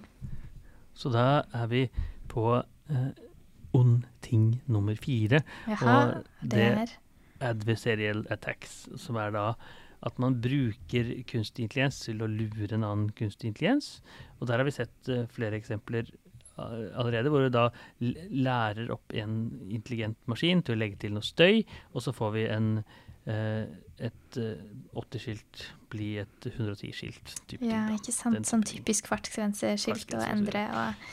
Så 0.93 1.09
da 1.11 1.43
er 1.53 1.67
vi 1.71 1.87
på 2.29 2.45
eh, 2.89 3.09
ond 3.73 4.03
ting 4.25 4.61
nummer 4.71 4.97
fire. 4.99 5.43
Jaha, 5.67 5.93
Og 5.93 6.49
det 6.53 6.65
er 6.67 6.97
adversarial 7.43 8.25
attacks, 8.33 8.83
som 9.01 9.17
er 9.19 9.33
da 9.35 9.47
at 10.03 10.19
man 10.19 10.35
bruker 10.43 11.13
kunstig 11.29 11.67
intelligens 11.67 12.01
til 12.03 12.23
å 12.23 12.27
lure 12.27 12.73
en 12.75 12.83
annen 12.83 13.11
kunstig 13.15 13.53
intelligens. 13.53 14.01
Og 14.39 14.49
der 14.49 14.59
har 14.59 14.67
vi 14.67 14.75
sett 14.75 15.11
uh, 15.11 15.23
flere 15.31 15.55
eksempler 15.55 16.09
eh, 16.11 16.89
allerede, 16.99 17.31
hvor 17.31 17.45
du 17.45 17.53
da 17.53 17.69
lærer 18.03 18.91
opp 18.93 19.15
en 19.15 19.37
intelligent 19.69 20.19
maskin 20.27 20.63
til 20.65 20.75
å 20.75 20.81
legge 20.81 20.99
til 21.05 21.15
noe 21.15 21.23
støy, 21.23 21.63
og 21.93 22.03
så 22.03 22.15
får 22.15 22.35
vi 22.35 22.45
en 22.51 22.69
uh, 22.83 23.63
et 24.03 24.39
uh, 24.41 24.59
80-skilt 24.99 25.67
bli 25.93 26.17
et 26.19 26.47
110-skilt. 26.51 27.35
Ja, 27.61 27.85
ikke 27.95 28.11
sant. 28.11 28.43
Sånn 28.49 28.65
typisk 28.67 29.07
fartsgrenseskilt 29.11 30.17
å 30.17 30.23
endre 30.27 30.67
og 30.73 31.11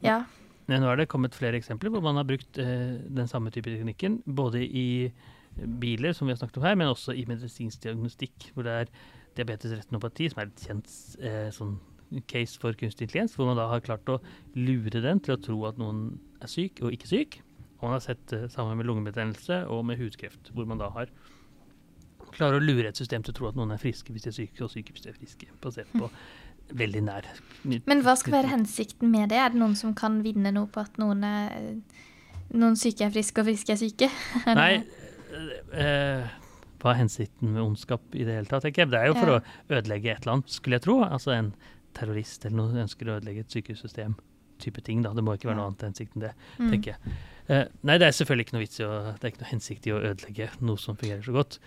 Ja. 0.00 0.22
Nå 0.70 0.86
er 0.86 1.00
det 1.00 1.10
kommet 1.10 1.34
flere 1.34 1.58
eksempler 1.58 1.90
hvor 1.90 2.04
man 2.04 2.20
har 2.20 2.26
brukt 2.28 2.58
eh, 2.62 2.98
den 3.10 3.30
samme 3.30 3.50
type 3.50 3.70
teknikken, 3.72 4.20
både 4.26 4.62
i 4.62 5.10
biler, 5.58 6.12
som 6.14 6.28
vi 6.28 6.34
har 6.34 6.38
snakket 6.38 6.60
om 6.60 6.66
her, 6.68 6.76
men 6.78 6.92
også 6.92 7.14
i 7.18 7.24
medisinsk 7.28 7.82
diagnostikk, 7.82 8.50
hvor 8.54 8.66
det 8.66 8.76
er 8.76 8.92
diabetes 9.36 9.74
retinopati, 9.74 10.28
som 10.30 10.42
er 10.42 10.50
et 10.50 10.66
kjent 10.66 10.92
eh, 11.26 11.48
sånn 11.54 11.74
case 12.30 12.58
for 12.58 12.74
kunstig 12.78 13.06
intelligens, 13.06 13.34
hvor 13.38 13.50
man 13.50 13.58
da 13.58 13.68
har 13.70 13.82
klart 13.86 14.08
å 14.10 14.20
lure 14.58 15.02
den 15.02 15.20
til 15.22 15.36
å 15.36 15.42
tro 15.42 15.58
at 15.68 15.78
noen 15.78 16.20
er 16.42 16.50
syk 16.50 16.82
og 16.82 16.94
ikke 16.94 17.10
syk. 17.10 17.40
Og 17.80 17.86
man 17.86 17.96
har 17.96 18.04
sett 18.04 18.22
det 18.32 18.48
sammen 18.52 18.78
med 18.78 18.88
lungebetennelse 18.88 19.62
og 19.72 19.84
med 19.88 20.00
hudkreft, 20.00 20.50
hvor 20.54 20.66
man 20.68 20.80
da 20.82 20.90
har 20.94 21.12
klarer 22.34 22.60
å 22.60 22.62
lure 22.62 22.90
et 22.90 22.98
system 22.98 23.24
til 23.24 23.34
å 23.34 23.38
tro 23.38 23.48
at 23.48 23.56
noen 23.58 23.74
er 23.74 23.80
friske 23.80 24.12
hvis 24.14 24.26
de 24.26 24.30
er 24.30 24.36
syke, 24.36 24.62
og 24.62 24.70
syke 24.72 24.94
hvis 24.94 25.06
de 25.06 25.10
er 25.10 25.16
friske, 25.16 25.48
basert 25.62 25.90
på 25.96 26.10
veldig 26.76 27.02
nær 27.06 27.26
Men 27.86 28.02
hva 28.02 28.14
skal 28.16 28.32
være 28.32 28.48
hensikten 28.54 29.10
med 29.10 29.28
det? 29.30 29.38
Er 29.38 29.50
det 29.50 29.58
noen 29.60 29.74
som 29.76 29.94
kan 29.94 30.22
vinne 30.24 30.52
noe 30.52 30.66
på 30.72 30.80
at 30.80 30.96
noen, 30.98 31.22
er, 31.24 31.74
noen 32.56 32.76
syke 32.76 33.04
er 33.04 33.10
friske 33.10 33.40
og 33.42 33.46
friske 33.50 33.72
er 33.74 33.80
syke? 33.80 34.08
Nei, 34.60 34.84
eh, 35.72 36.30
hva 36.80 36.94
er 36.94 37.00
hensikten 37.02 37.52
med 37.52 37.62
ondskap 37.62 38.00
i 38.16 38.24
det 38.24 38.38
hele 38.38 38.48
tatt? 38.48 38.64
Det 38.72 38.96
er 38.96 39.10
jo 39.10 39.14
for 39.18 39.34
Ja. 39.34 39.38
å 39.40 39.76
ødelegge 39.76 40.10
et 40.14 40.22
eller 40.24 40.38
annet, 40.38 40.48
skulle 40.50 40.78
jeg 40.78 40.82
tro. 40.86 41.02
Altså 41.04 41.34
en 41.36 41.52
terrorist 41.94 42.44
eller 42.46 42.56
noen 42.56 42.80
ønsker 42.86 43.06
å 43.10 43.18
ødelegge 43.20 43.40
et 43.44 43.50
sykehussystem. 43.52 44.14
Type 44.60 44.80
ting, 44.84 45.02
da. 45.02 45.12
Det 45.12 45.24
må 45.24 45.34
ikke 45.36 45.48
være 45.50 45.56
noe 45.60 45.68
annet 45.70 45.84
hensikt 45.90 46.16
enn 46.16 46.20
det, 46.28 46.32
Mm. 46.58 46.70
tenker 46.70 46.92
jeg. 46.94 47.14
Eh, 47.48 47.64
nei, 47.82 47.98
det 47.98 48.06
er 48.08 48.12
selvfølgelig 48.12 48.46
ikke 48.46 48.52
noe 48.56 48.64
vits 48.64 48.80
i 48.80 48.84
å 48.84 49.14
Det 49.18 49.24
er 49.24 49.30
ikke 49.32 49.42
noe 49.42 49.50
hensikt 49.52 49.86
i 49.86 49.90
å 49.90 50.00
ødelegge 50.00 50.50
noe 50.60 50.76
som 50.78 50.96
fungerer 50.96 51.22
så 51.24 51.32
godt. 51.32 51.58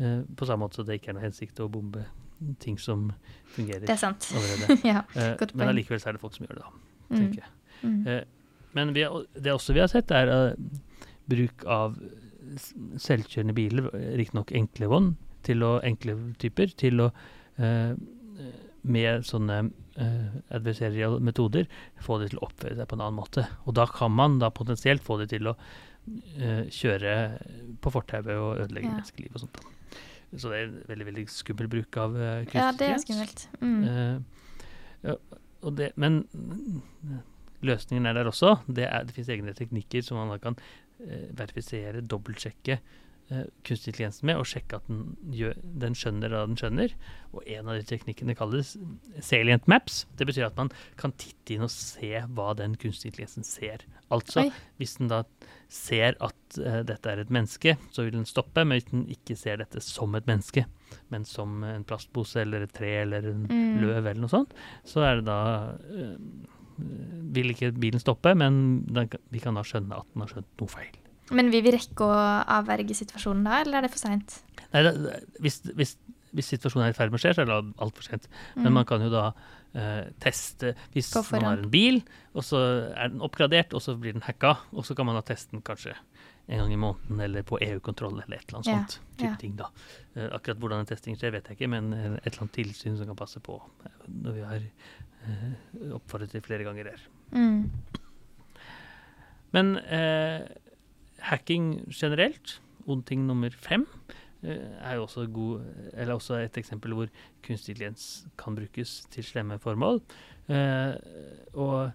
Eh, 0.00 0.22
på 0.34 0.46
samme 0.46 0.64
måte 0.64 0.74
som 0.76 0.84
det 0.86 1.00
ikke 1.00 1.08
er 1.10 1.14
noe 1.14 1.22
hensikt 1.28 1.60
å 1.60 1.68
bombe 1.70 2.04
ting 2.62 2.78
som 2.80 3.08
fungerer 3.54 3.86
Det 3.86 3.94
er 3.96 4.00
sant. 4.00 4.30
ja. 4.84 5.04
Eh, 5.14 5.34
godt 5.40 5.54
men 5.54 5.70
allikevel 5.72 6.02
er 6.02 6.16
det 6.16 6.22
folk 6.22 6.36
som 6.36 6.46
gjør 6.46 6.58
det, 6.58 6.64
da. 6.64 6.72
Mm. 7.04 7.18
tenker 7.18 7.44
jeg. 7.44 7.52
Mm. 7.82 7.98
Mm. 8.04 8.32
Men 8.74 8.94
vi 8.96 9.06
det 9.44 9.52
også 9.54 9.76
vi 9.76 9.82
har 9.84 9.92
sett, 9.92 10.10
er 10.10 10.32
eh, 10.32 10.80
bruk 11.30 11.64
av 11.70 11.98
selvkjørende 13.00 13.54
biler, 13.56 13.88
riktignok 14.18 14.52
enkle 14.54 14.90
vogn, 14.92 15.14
til 15.44 15.64
å, 15.64 15.78
enkle 15.84 16.16
typer, 16.40 16.72
til 16.80 17.02
å 17.04 17.08
med 18.84 19.24
sånne 19.24 19.58
uh, 19.96 20.36
adversarial 20.54 21.18
metoder 21.24 21.68
få 22.04 22.18
de 22.20 22.30
til 22.30 22.40
å 22.40 22.48
oppføre 22.48 22.76
seg 22.78 22.88
på 22.90 22.98
en 22.98 23.04
annen 23.06 23.18
måte. 23.18 23.46
Og 23.64 23.76
da 23.78 23.86
kan 23.90 24.12
man 24.14 24.38
da 24.42 24.52
potensielt 24.54 25.04
få 25.04 25.18
de 25.22 25.28
til 25.30 25.48
å 25.50 25.54
uh, 25.56 26.64
kjøre 26.68 27.14
på 27.80 27.94
fortauet 27.94 28.34
og 28.34 28.64
ødelegge 28.66 28.90
Ja. 28.90 28.98
menneskeliv 28.98 29.38
og 29.38 29.46
sånt. 29.46 29.62
Så 30.40 30.50
det 30.50 30.58
er 30.58 30.66
en 30.66 30.80
veldig 30.88 31.06
veldig 31.10 31.24
skummel 31.30 31.70
bruk 31.70 32.00
av 32.00 32.16
uh, 32.16 32.42
kunstig 32.48 32.60
ja, 32.60 32.70
det 32.78 32.88
er 32.90 33.02
skummelt. 33.02 33.44
Mm. 33.60 33.84
Eh, 33.90 34.50
ja, 35.04 35.16
det, 35.78 35.90
men 36.00 36.22
mm, 36.32 37.20
løsningen 37.68 38.08
er 38.08 38.18
der 38.18 38.30
også. 38.30 38.56
Det, 38.66 38.86
er, 38.88 39.06
det 39.06 39.14
finnes 39.16 39.32
egne 39.32 39.54
teknikker 39.56 40.04
som 40.04 40.20
man 40.20 40.42
kan 40.42 40.58
eh, 41.04 41.28
verifisere, 41.36 42.02
dobbeltsjekke 42.02 42.80
kunstig 43.64 43.88
intelligens 43.94 44.18
med, 44.22 44.36
og 44.36 44.46
sjekke 44.46 44.76
at 44.76 44.88
den, 44.90 45.16
gjør, 45.32 45.56
den 45.80 45.94
skjønner 45.96 46.32
hva 46.34 46.42
den 46.46 46.58
skjønner. 46.60 46.92
Og 47.32 47.46
en 47.50 47.70
av 47.72 47.78
de 47.78 47.86
teknikkene 47.88 48.36
kalles 48.36 48.74
salient 49.24 49.66
maps. 49.70 50.02
Det 50.18 50.26
betyr 50.28 50.46
at 50.50 50.58
man 50.60 50.70
kan 51.00 51.14
titte 51.18 51.56
inn 51.56 51.64
og 51.66 51.72
se 51.72 52.12
hva 52.36 52.50
den 52.58 52.76
kunstig 52.80 53.10
intelligensen 53.10 53.46
ser. 53.48 53.86
Altså, 54.12 54.44
Oi. 54.44 54.52
hvis 54.78 54.96
den 55.00 55.08
da 55.10 55.22
ser 55.72 56.14
at 56.22 56.58
uh, 56.60 56.82
dette 56.86 57.10
er 57.10 57.22
et 57.24 57.32
menneske, 57.34 57.76
så 57.90 58.04
vil 58.04 58.14
den 58.18 58.28
stoppe, 58.28 58.62
men 58.62 58.76
hvis 58.78 58.90
den 58.92 59.06
ikke 59.10 59.36
ser 59.40 59.58
dette 59.64 59.80
som 59.82 60.14
et 60.14 60.28
menneske, 60.28 60.66
men 61.10 61.24
som 61.26 61.64
en 61.66 61.86
plastpose 61.88 62.44
eller 62.44 62.68
et 62.68 62.74
tre 62.76 62.92
eller 63.02 63.30
en 63.32 63.46
Mm. 63.48 63.80
løv 63.82 63.96
eller 64.06 64.20
noe 64.22 64.30
sånt, 64.30 64.52
så 64.86 65.02
er 65.08 65.16
det 65.18 65.24
da 65.26 65.38
uh, 65.74 66.52
Vil 67.34 67.52
ikke 67.52 67.68
bilen 67.78 68.00
stoppe, 68.02 68.32
men 68.34 68.84
den, 68.90 69.08
vi 69.30 69.38
kan 69.38 69.54
da 69.54 69.62
skjønne 69.62 69.94
at 69.94 70.08
den 70.12 70.24
har 70.24 70.30
skjønt 70.32 70.48
noe 70.58 70.70
feil. 70.72 70.96
Men 71.32 71.48
vil 71.52 71.62
vi 71.64 71.72
rekke 71.72 72.04
å 72.04 72.16
avverge 72.58 72.94
situasjonen 72.98 73.44
da, 73.46 73.60
eller 73.62 73.78
er 73.78 73.86
det 73.86 73.92
for 73.94 74.02
seint? 74.02 74.42
Hvis, 75.40 75.60
hvis, 75.78 75.94
hvis 76.34 76.48
situasjonen 76.52 76.88
er 76.88 76.92
i 76.92 76.96
ferd 76.98 77.12
med 77.14 77.20
å 77.20 77.22
skje, 77.22 77.34
så 77.36 77.44
er 77.44 77.48
det 77.48 77.60
altfor 77.80 78.02
sent. 78.08 78.26
Men 78.56 78.66
Mm. 78.72 78.74
man 78.80 78.84
kan 78.84 79.00
jo 79.00 79.08
da 79.12 79.32
uh, 79.74 80.04
teste 80.20 80.74
Hvis 80.92 81.12
man 81.32 81.42
har 81.46 81.58
en 81.62 81.70
bil, 81.70 82.02
og 82.34 82.42
så 82.44 82.58
er 82.94 83.08
den 83.14 83.22
oppgradert, 83.24 83.72
og 83.74 83.80
så 83.82 83.94
blir 83.96 84.12
den 84.12 84.22
hacka, 84.26 84.56
og 84.72 84.84
så 84.84 84.94
kan 84.94 85.06
man 85.06 85.14
da 85.16 85.22
teste 85.22 85.50
den 85.54 85.62
kanskje 85.62 85.94
en 86.46 86.58
gang 86.60 86.72
i 86.74 86.76
måneden, 86.76 87.20
eller 87.24 87.42
på 87.42 87.56
EU-kontroll, 87.64 88.18
eller 88.20 88.36
et 88.36 88.44
eller 88.50 88.58
annet 88.58 88.66
Ja, 88.68 88.80
sånt. 88.84 88.98
type 89.16 89.30
ja. 89.30 89.36
ting 89.40 89.56
da. 89.56 89.70
Uh, 90.16 90.28
akkurat 90.36 90.58
hvordan 90.60 90.80
en 90.84 90.86
testing 90.90 91.16
skjer, 91.16 91.32
vet 91.32 91.48
jeg 91.48 91.56
ikke, 91.56 91.70
men 91.72 91.92
eh, 91.94 92.18
et 92.20 92.26
eller 92.34 92.42
annet 92.44 92.52
tilsyn 92.58 92.98
som 92.98 93.06
kan 93.08 93.16
passe 93.16 93.40
på 93.40 93.56
når 94.10 94.32
vi 94.36 94.42
har 94.44 94.66
uh, 95.24 95.94
oppfordret 95.96 96.30
til 96.34 96.42
flere 96.44 96.66
ganger 96.68 96.90
her. 96.92 97.00
Mm. 97.32 97.70
Men 99.54 99.76
eh, 99.78 100.42
hacking 101.30 101.80
generelt, 101.92 102.60
ond 102.86 103.04
ting 103.08 103.24
nummer 103.26 103.50
fem 103.50 103.86
er 104.44 104.94
jo 104.98 105.06
også, 105.06 105.26
god, 105.32 105.62
også 106.12 106.34
et 106.44 106.58
eksempel 106.60 106.92
hvor 106.92 107.08
kunstig 107.46 107.72
intelligens 107.72 108.26
kan 108.40 108.56
brukes 108.56 109.06
til 109.10 109.24
slemme 109.24 109.58
formål. 109.58 110.02
og 111.54 111.90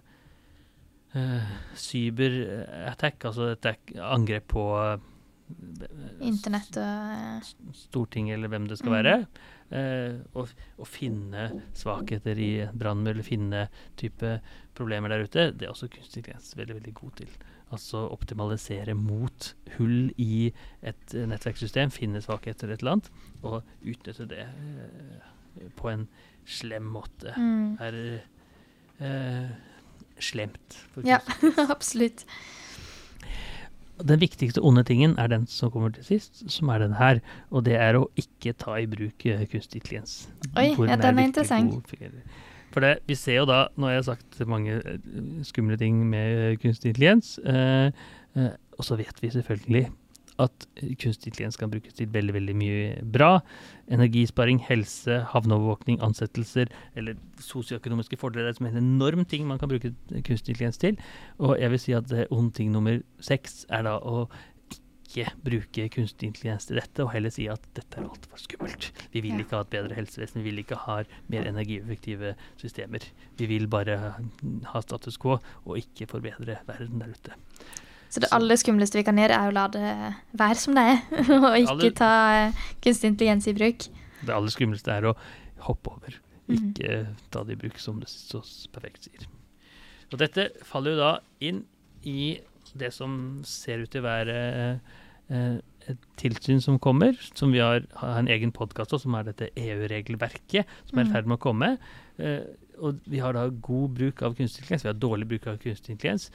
cyberattack, 1.76 3.24
altså 3.24 3.52
et 3.54 3.66
angrep 3.98 4.44
på 4.48 4.64
Internett 6.24 6.76
og 6.80 7.46
Stortinget, 7.76 8.36
eller 8.36 8.52
hvem 8.52 8.66
det 8.70 8.78
skal 8.80 8.92
mm. 8.92 8.96
være. 8.96 9.14
Eh, 9.70 10.16
og, 10.34 10.50
og, 10.78 10.88
finne 10.90 11.46
svakheter 11.78 12.38
i 12.42 12.50
brannmur, 12.74 13.14
eller 13.14 13.26
finne 13.26 13.66
type 14.00 14.38
problemer 14.76 15.12
der 15.12 15.24
ute, 15.26 15.50
det 15.54 15.68
er 15.68 15.72
også 15.72 15.90
kunstig 15.92 16.24
intelligens 16.24 16.56
veldig, 16.58 16.76
veldig 16.80 16.94
god 16.98 17.16
til. 17.22 17.36
Altså 17.70 18.02
optimalisere 18.10 18.96
mot 18.98 19.52
hull 19.76 20.10
i 20.18 20.50
et 20.82 21.14
nettverkssystem, 21.14 21.92
finne 21.94 22.22
svakheter 22.24 22.72
et 22.72 22.82
eller 22.82 22.98
annet, 22.98 23.10
og 23.42 23.60
utnytte 23.86 24.26
det 24.30 24.46
eh, 24.46 25.70
på 25.78 25.92
en 25.92 26.08
slem 26.50 26.88
måte. 26.90 27.34
Mm. 27.38 27.76
Er 27.78 28.00
eh, 28.98 29.52
slemt. 30.18 30.80
ja, 31.06 31.20
absolutt. 31.76 32.26
Den 34.06 34.20
viktigste 34.20 34.62
onde 34.64 34.84
tingen 34.86 35.16
er 35.18 35.30
den 35.32 35.46
som 35.50 35.70
kommer 35.72 35.92
til 35.94 36.04
sist, 36.06 36.44
som 36.52 36.70
er 36.72 36.78
den 36.84 36.94
her. 36.98 37.20
Og 37.50 37.64
det 37.66 37.76
er 37.76 37.98
å 37.98 38.06
ikke 38.20 38.54
ta 38.58 38.78
i 38.80 38.88
bruk 38.90 39.26
uh, 39.26 39.44
kunstig 39.50 39.82
intelligens. 39.82 40.14
Oi, 40.54 40.70
ja, 40.72 40.96
den 40.96 41.04
er, 41.04 41.12
er 41.12 41.28
interessant. 41.28 41.92
For 42.70 42.86
det, 42.86 42.92
vi 43.10 43.16
ser 43.18 43.40
jo 43.40 43.46
da, 43.50 43.64
nå 43.76 43.88
har 43.90 43.98
jeg 43.98 44.08
sagt 44.12 44.42
mange 44.48 44.78
uh, 44.78 44.98
skumle 45.46 45.78
ting 45.80 46.04
med 46.10 46.60
kunstig 46.62 46.94
intelligens, 46.94 47.36
uh, 47.44 47.90
og 48.78 48.86
så 48.86 48.96
vet 49.00 49.18
vi 49.20 49.32
selvfølgelig 49.34 49.88
at 50.40 50.66
kunstig 51.00 51.30
intelligens 51.30 51.58
kan 51.60 51.70
brukes 51.72 51.96
til 51.96 52.10
veldig 52.12 52.34
veldig 52.36 52.56
mye 52.56 52.92
bra. 53.14 53.30
Energisparing, 53.92 54.60
helse, 54.68 55.20
havneovervåkning, 55.32 56.00
ansettelser 56.04 56.70
eller 56.98 57.18
sosioøkonomiske 57.44 58.18
fordeler. 58.20 58.52
Det 58.54 58.64
er 58.64 58.72
en 58.74 58.84
enorm 58.84 59.26
ting 59.28 59.46
man 59.48 59.60
kan 59.60 59.70
bruke 59.70 59.92
kunstig 60.10 60.54
intelligens 60.54 60.80
til. 60.80 61.00
Og 61.38 61.56
jeg 61.60 61.74
vil 61.74 61.84
si 61.84 61.96
at 61.96 62.14
ond 62.30 62.52
ting 62.56 62.72
nummer 62.72 63.00
seks 63.24 63.64
er 63.68 63.86
da 63.88 63.98
å 64.00 64.26
ikke 65.10 65.32
bruke 65.42 65.88
kunstig 65.90 66.28
intelligens 66.30 66.68
til 66.68 66.78
dette, 66.78 67.02
og 67.02 67.10
heller 67.14 67.32
si 67.34 67.48
at 67.50 67.64
dette 67.74 67.98
er 67.98 68.06
altfor 68.06 68.38
skummelt. 68.38 68.90
Vi 69.10 69.22
vil 69.24 69.42
ikke 69.42 69.58
ha 69.58 69.64
et 69.66 69.72
bedre 69.74 69.98
helsevesen, 69.98 70.42
vi 70.44 70.50
vil 70.50 70.62
ikke 70.62 70.78
ha 70.86 71.00
mer 71.32 71.48
energieffektive 71.50 72.36
systemer. 72.60 73.04
Vi 73.38 73.50
vil 73.50 73.66
bare 73.70 73.98
ha 74.70 74.82
status 74.84 75.18
quo 75.20 75.40
og 75.40 75.78
ikke 75.80 76.08
forbedre 76.10 76.60
verden 76.68 77.02
der 77.02 77.14
ute. 77.16 77.38
Så 78.10 78.22
det 78.22 78.30
aller 78.34 78.58
skumleste 78.58 78.98
vi 78.98 79.06
kan 79.06 79.18
gjøre, 79.20 79.36
er 79.38 79.52
å 79.52 79.54
la 79.54 79.66
det 79.70 79.90
være 80.38 80.58
som 80.58 80.74
det 80.74 80.82
er, 80.92 81.02
og 81.38 81.52
ikke 81.60 81.92
ta 82.00 82.12
uh, 82.50 82.64
kunstig 82.82 83.12
intelligens 83.12 83.46
i 83.46 83.54
bruk. 83.54 83.86
Det 84.20 84.34
aller 84.34 84.52
skumleste 84.52 84.92
er 84.92 85.06
å 85.12 85.16
hoppe 85.68 85.94
over, 85.94 86.16
mhm. 86.50 86.56
ikke 86.58 87.00
mm. 87.06 87.16
ta 87.30 87.44
det 87.46 87.54
i 87.54 87.60
bruk, 87.62 87.78
som 87.82 88.00
det 88.02 88.10
så 88.10 88.42
perfekt 88.74 89.06
sier. 89.06 89.28
Og 90.10 90.18
dette 90.18 90.48
faller 90.66 90.96
jo 90.96 91.02
da 91.04 91.12
inn 91.46 91.62
i 92.02 92.40
det 92.80 92.90
som 92.94 93.12
ser 93.46 93.84
ut 93.84 93.92
til 93.92 94.02
å 94.02 94.08
være 94.08 94.38
uh, 95.30 95.58
et 95.90 96.08
tilsyn 96.18 96.58
som 96.62 96.82
kommer, 96.82 97.14
som 97.38 97.54
vi 97.54 97.62
har, 97.62 97.86
har 98.00 98.18
en 98.18 98.30
egen 98.30 98.50
podkast 98.54 98.94
om, 98.96 99.02
som 99.04 99.14
er 99.18 99.30
dette 99.30 99.52
EU-regelverket 99.54 100.66
som 100.90 100.98
er 100.98 101.06
i 101.06 101.06
mhm. 101.06 101.14
ferd 101.14 101.30
med 101.30 101.38
å 101.38 101.44
komme. 101.46 101.76
Uh, 102.18 102.42
og 102.80 102.98
vi 103.12 103.20
har 103.22 103.36
da 103.36 103.46
god 103.52 103.98
bruk 104.00 104.22
av 104.24 104.34
kunstig 104.34 104.64
intelligens, 104.64 104.86
vi 104.86 104.90
har 104.90 104.98
dårlig 104.98 105.26
bruk 105.30 105.46
av 105.52 105.58
kunstig 105.60 105.92
intelligens. 105.92 106.30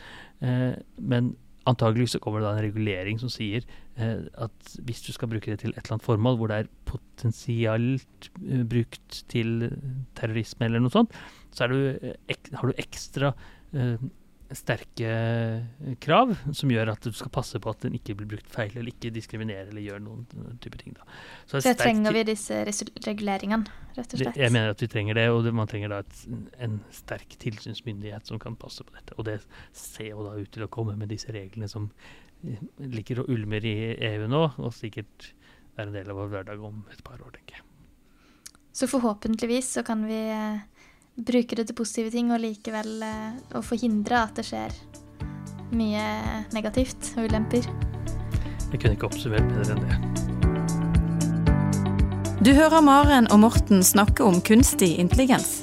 Men 1.02 1.32
Antagelig 1.66 2.12
så 2.14 2.22
kommer 2.22 2.42
det 2.42 2.48
da 2.48 2.56
en 2.56 2.66
regulering 2.68 3.22
som 3.22 3.32
sier 3.34 3.64
eh, 3.98 4.28
at 4.46 4.76
hvis 4.86 5.02
du 5.06 5.12
skal 5.16 5.32
bruke 5.32 5.50
det 5.52 5.64
til 5.64 5.74
et 5.74 5.82
eller 5.82 5.98
annet 5.98 6.06
formål 6.06 6.38
hvor 6.40 6.52
det 6.52 6.60
er 6.62 6.70
potensielt 6.86 8.30
uh, 8.44 8.62
brukt 8.70 9.24
til 9.32 9.72
terrorisme 10.20 10.68
eller 10.68 10.84
noe 10.84 10.94
sånt, 10.94 11.16
så 11.56 11.70
du, 11.72 11.80
uh, 11.96 12.14
ek, 12.30 12.52
har 12.54 12.70
du 12.70 12.84
ekstra 12.86 13.34
uh, 13.74 13.98
sterke 14.54 15.10
krav 16.04 16.34
som 16.54 16.70
gjør 16.70 16.92
at 16.94 17.06
du 17.08 17.16
skal 17.16 17.32
passe 17.34 17.60
på 17.62 17.72
at 17.72 17.86
den 17.86 17.96
ikke 17.98 18.14
blir 18.20 18.30
brukt 18.36 18.50
feil, 18.54 18.74
eller 18.76 18.92
ikke 18.92 19.10
diskriminere 19.16 19.72
eller 19.72 19.82
gjør 19.82 20.04
noen 20.06 20.60
type 20.62 20.78
ting. 20.82 20.94
Da. 20.98 21.08
Så, 21.50 21.64
så 21.66 21.74
trenger 21.80 22.14
vi 22.14 22.26
disse 22.30 22.60
reguleringene, 22.68 23.66
rett 23.98 24.14
og 24.14 24.22
slett? 24.22 24.38
Jeg 24.40 24.54
mener 24.54 24.76
at 24.76 24.84
vi 24.84 24.90
trenger 24.92 25.18
det, 25.18 25.26
og 25.34 25.50
man 25.58 25.72
trenger 25.72 25.96
da 25.96 26.04
et, 26.04 26.22
en 26.68 26.78
sterk 26.94 27.38
tilsynsmyndighet 27.42 28.30
som 28.30 28.42
kan 28.42 28.58
passe 28.60 28.86
på 28.86 28.94
dette. 28.98 29.18
Og 29.18 29.26
det 29.30 29.40
ser 29.74 30.12
jo 30.12 30.28
da 30.28 30.36
ut 30.38 30.52
til 30.54 30.68
å 30.68 30.72
komme 30.72 30.98
med 31.00 31.10
disse 31.14 31.34
reglene 31.34 31.70
som 31.72 31.90
eh, 32.46 32.62
ligger 32.86 33.24
og 33.24 33.34
ulmer 33.34 33.66
i 33.66 33.78
EU 34.14 34.30
nå, 34.30 34.46
og 34.62 34.76
sikkert 34.78 35.32
er 35.76 35.88
en 35.88 35.96
del 35.96 36.12
av 36.12 36.22
vår 36.22 36.36
hverdag 36.36 36.62
om 36.64 36.84
et 36.94 37.02
par 37.06 37.18
år, 37.18 37.34
tenker 37.36 37.58
jeg. 37.58 37.66
Så 38.76 38.90
forhåpentligvis 38.92 39.70
så 39.78 39.86
kan 39.88 40.02
vi 40.04 40.20
eh, 41.18 41.24
bruke 41.24 41.56
det 41.56 41.68
til 41.68 41.76
positive 41.76 42.12
ting, 42.12 42.32
og 42.32 42.40
likevel 42.44 43.04
eh, 43.04 43.34
å 43.56 43.62
forhindre 43.66 44.16
at 44.24 44.36
det 44.40 44.46
skjer 44.50 44.72
mye 45.76 46.04
negativt 46.54 47.14
og 47.18 47.24
ulemper. 47.30 47.64
Jeg 48.72 48.80
kunne 48.82 48.94
ikke 48.98 49.08
oppsummert 49.08 49.48
bedre 49.54 49.72
enn 49.76 49.86
det. 49.86 49.96
Du 52.46 52.52
hører 52.54 52.82
Maren 52.86 53.28
og 53.34 53.40
Morten 53.42 53.84
snakke 53.84 54.24
om 54.26 54.42
kunstig 54.46 55.00
intelligens. 55.02 55.62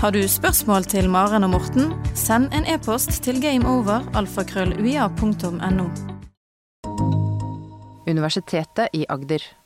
Har 0.00 0.10
du 0.12 0.28
spørsmål 0.28 0.84
til 0.88 1.10
Maren 1.10 1.44
og 1.44 1.50
Morten, 1.50 1.92
send 2.14 2.52
en 2.54 2.64
e-post 2.68 3.22
til 3.24 3.42
gameover.alfakrølluia.no. 3.42 5.90
Universitetet 8.06 8.88
i 8.94 9.06
Agder. 9.08 9.65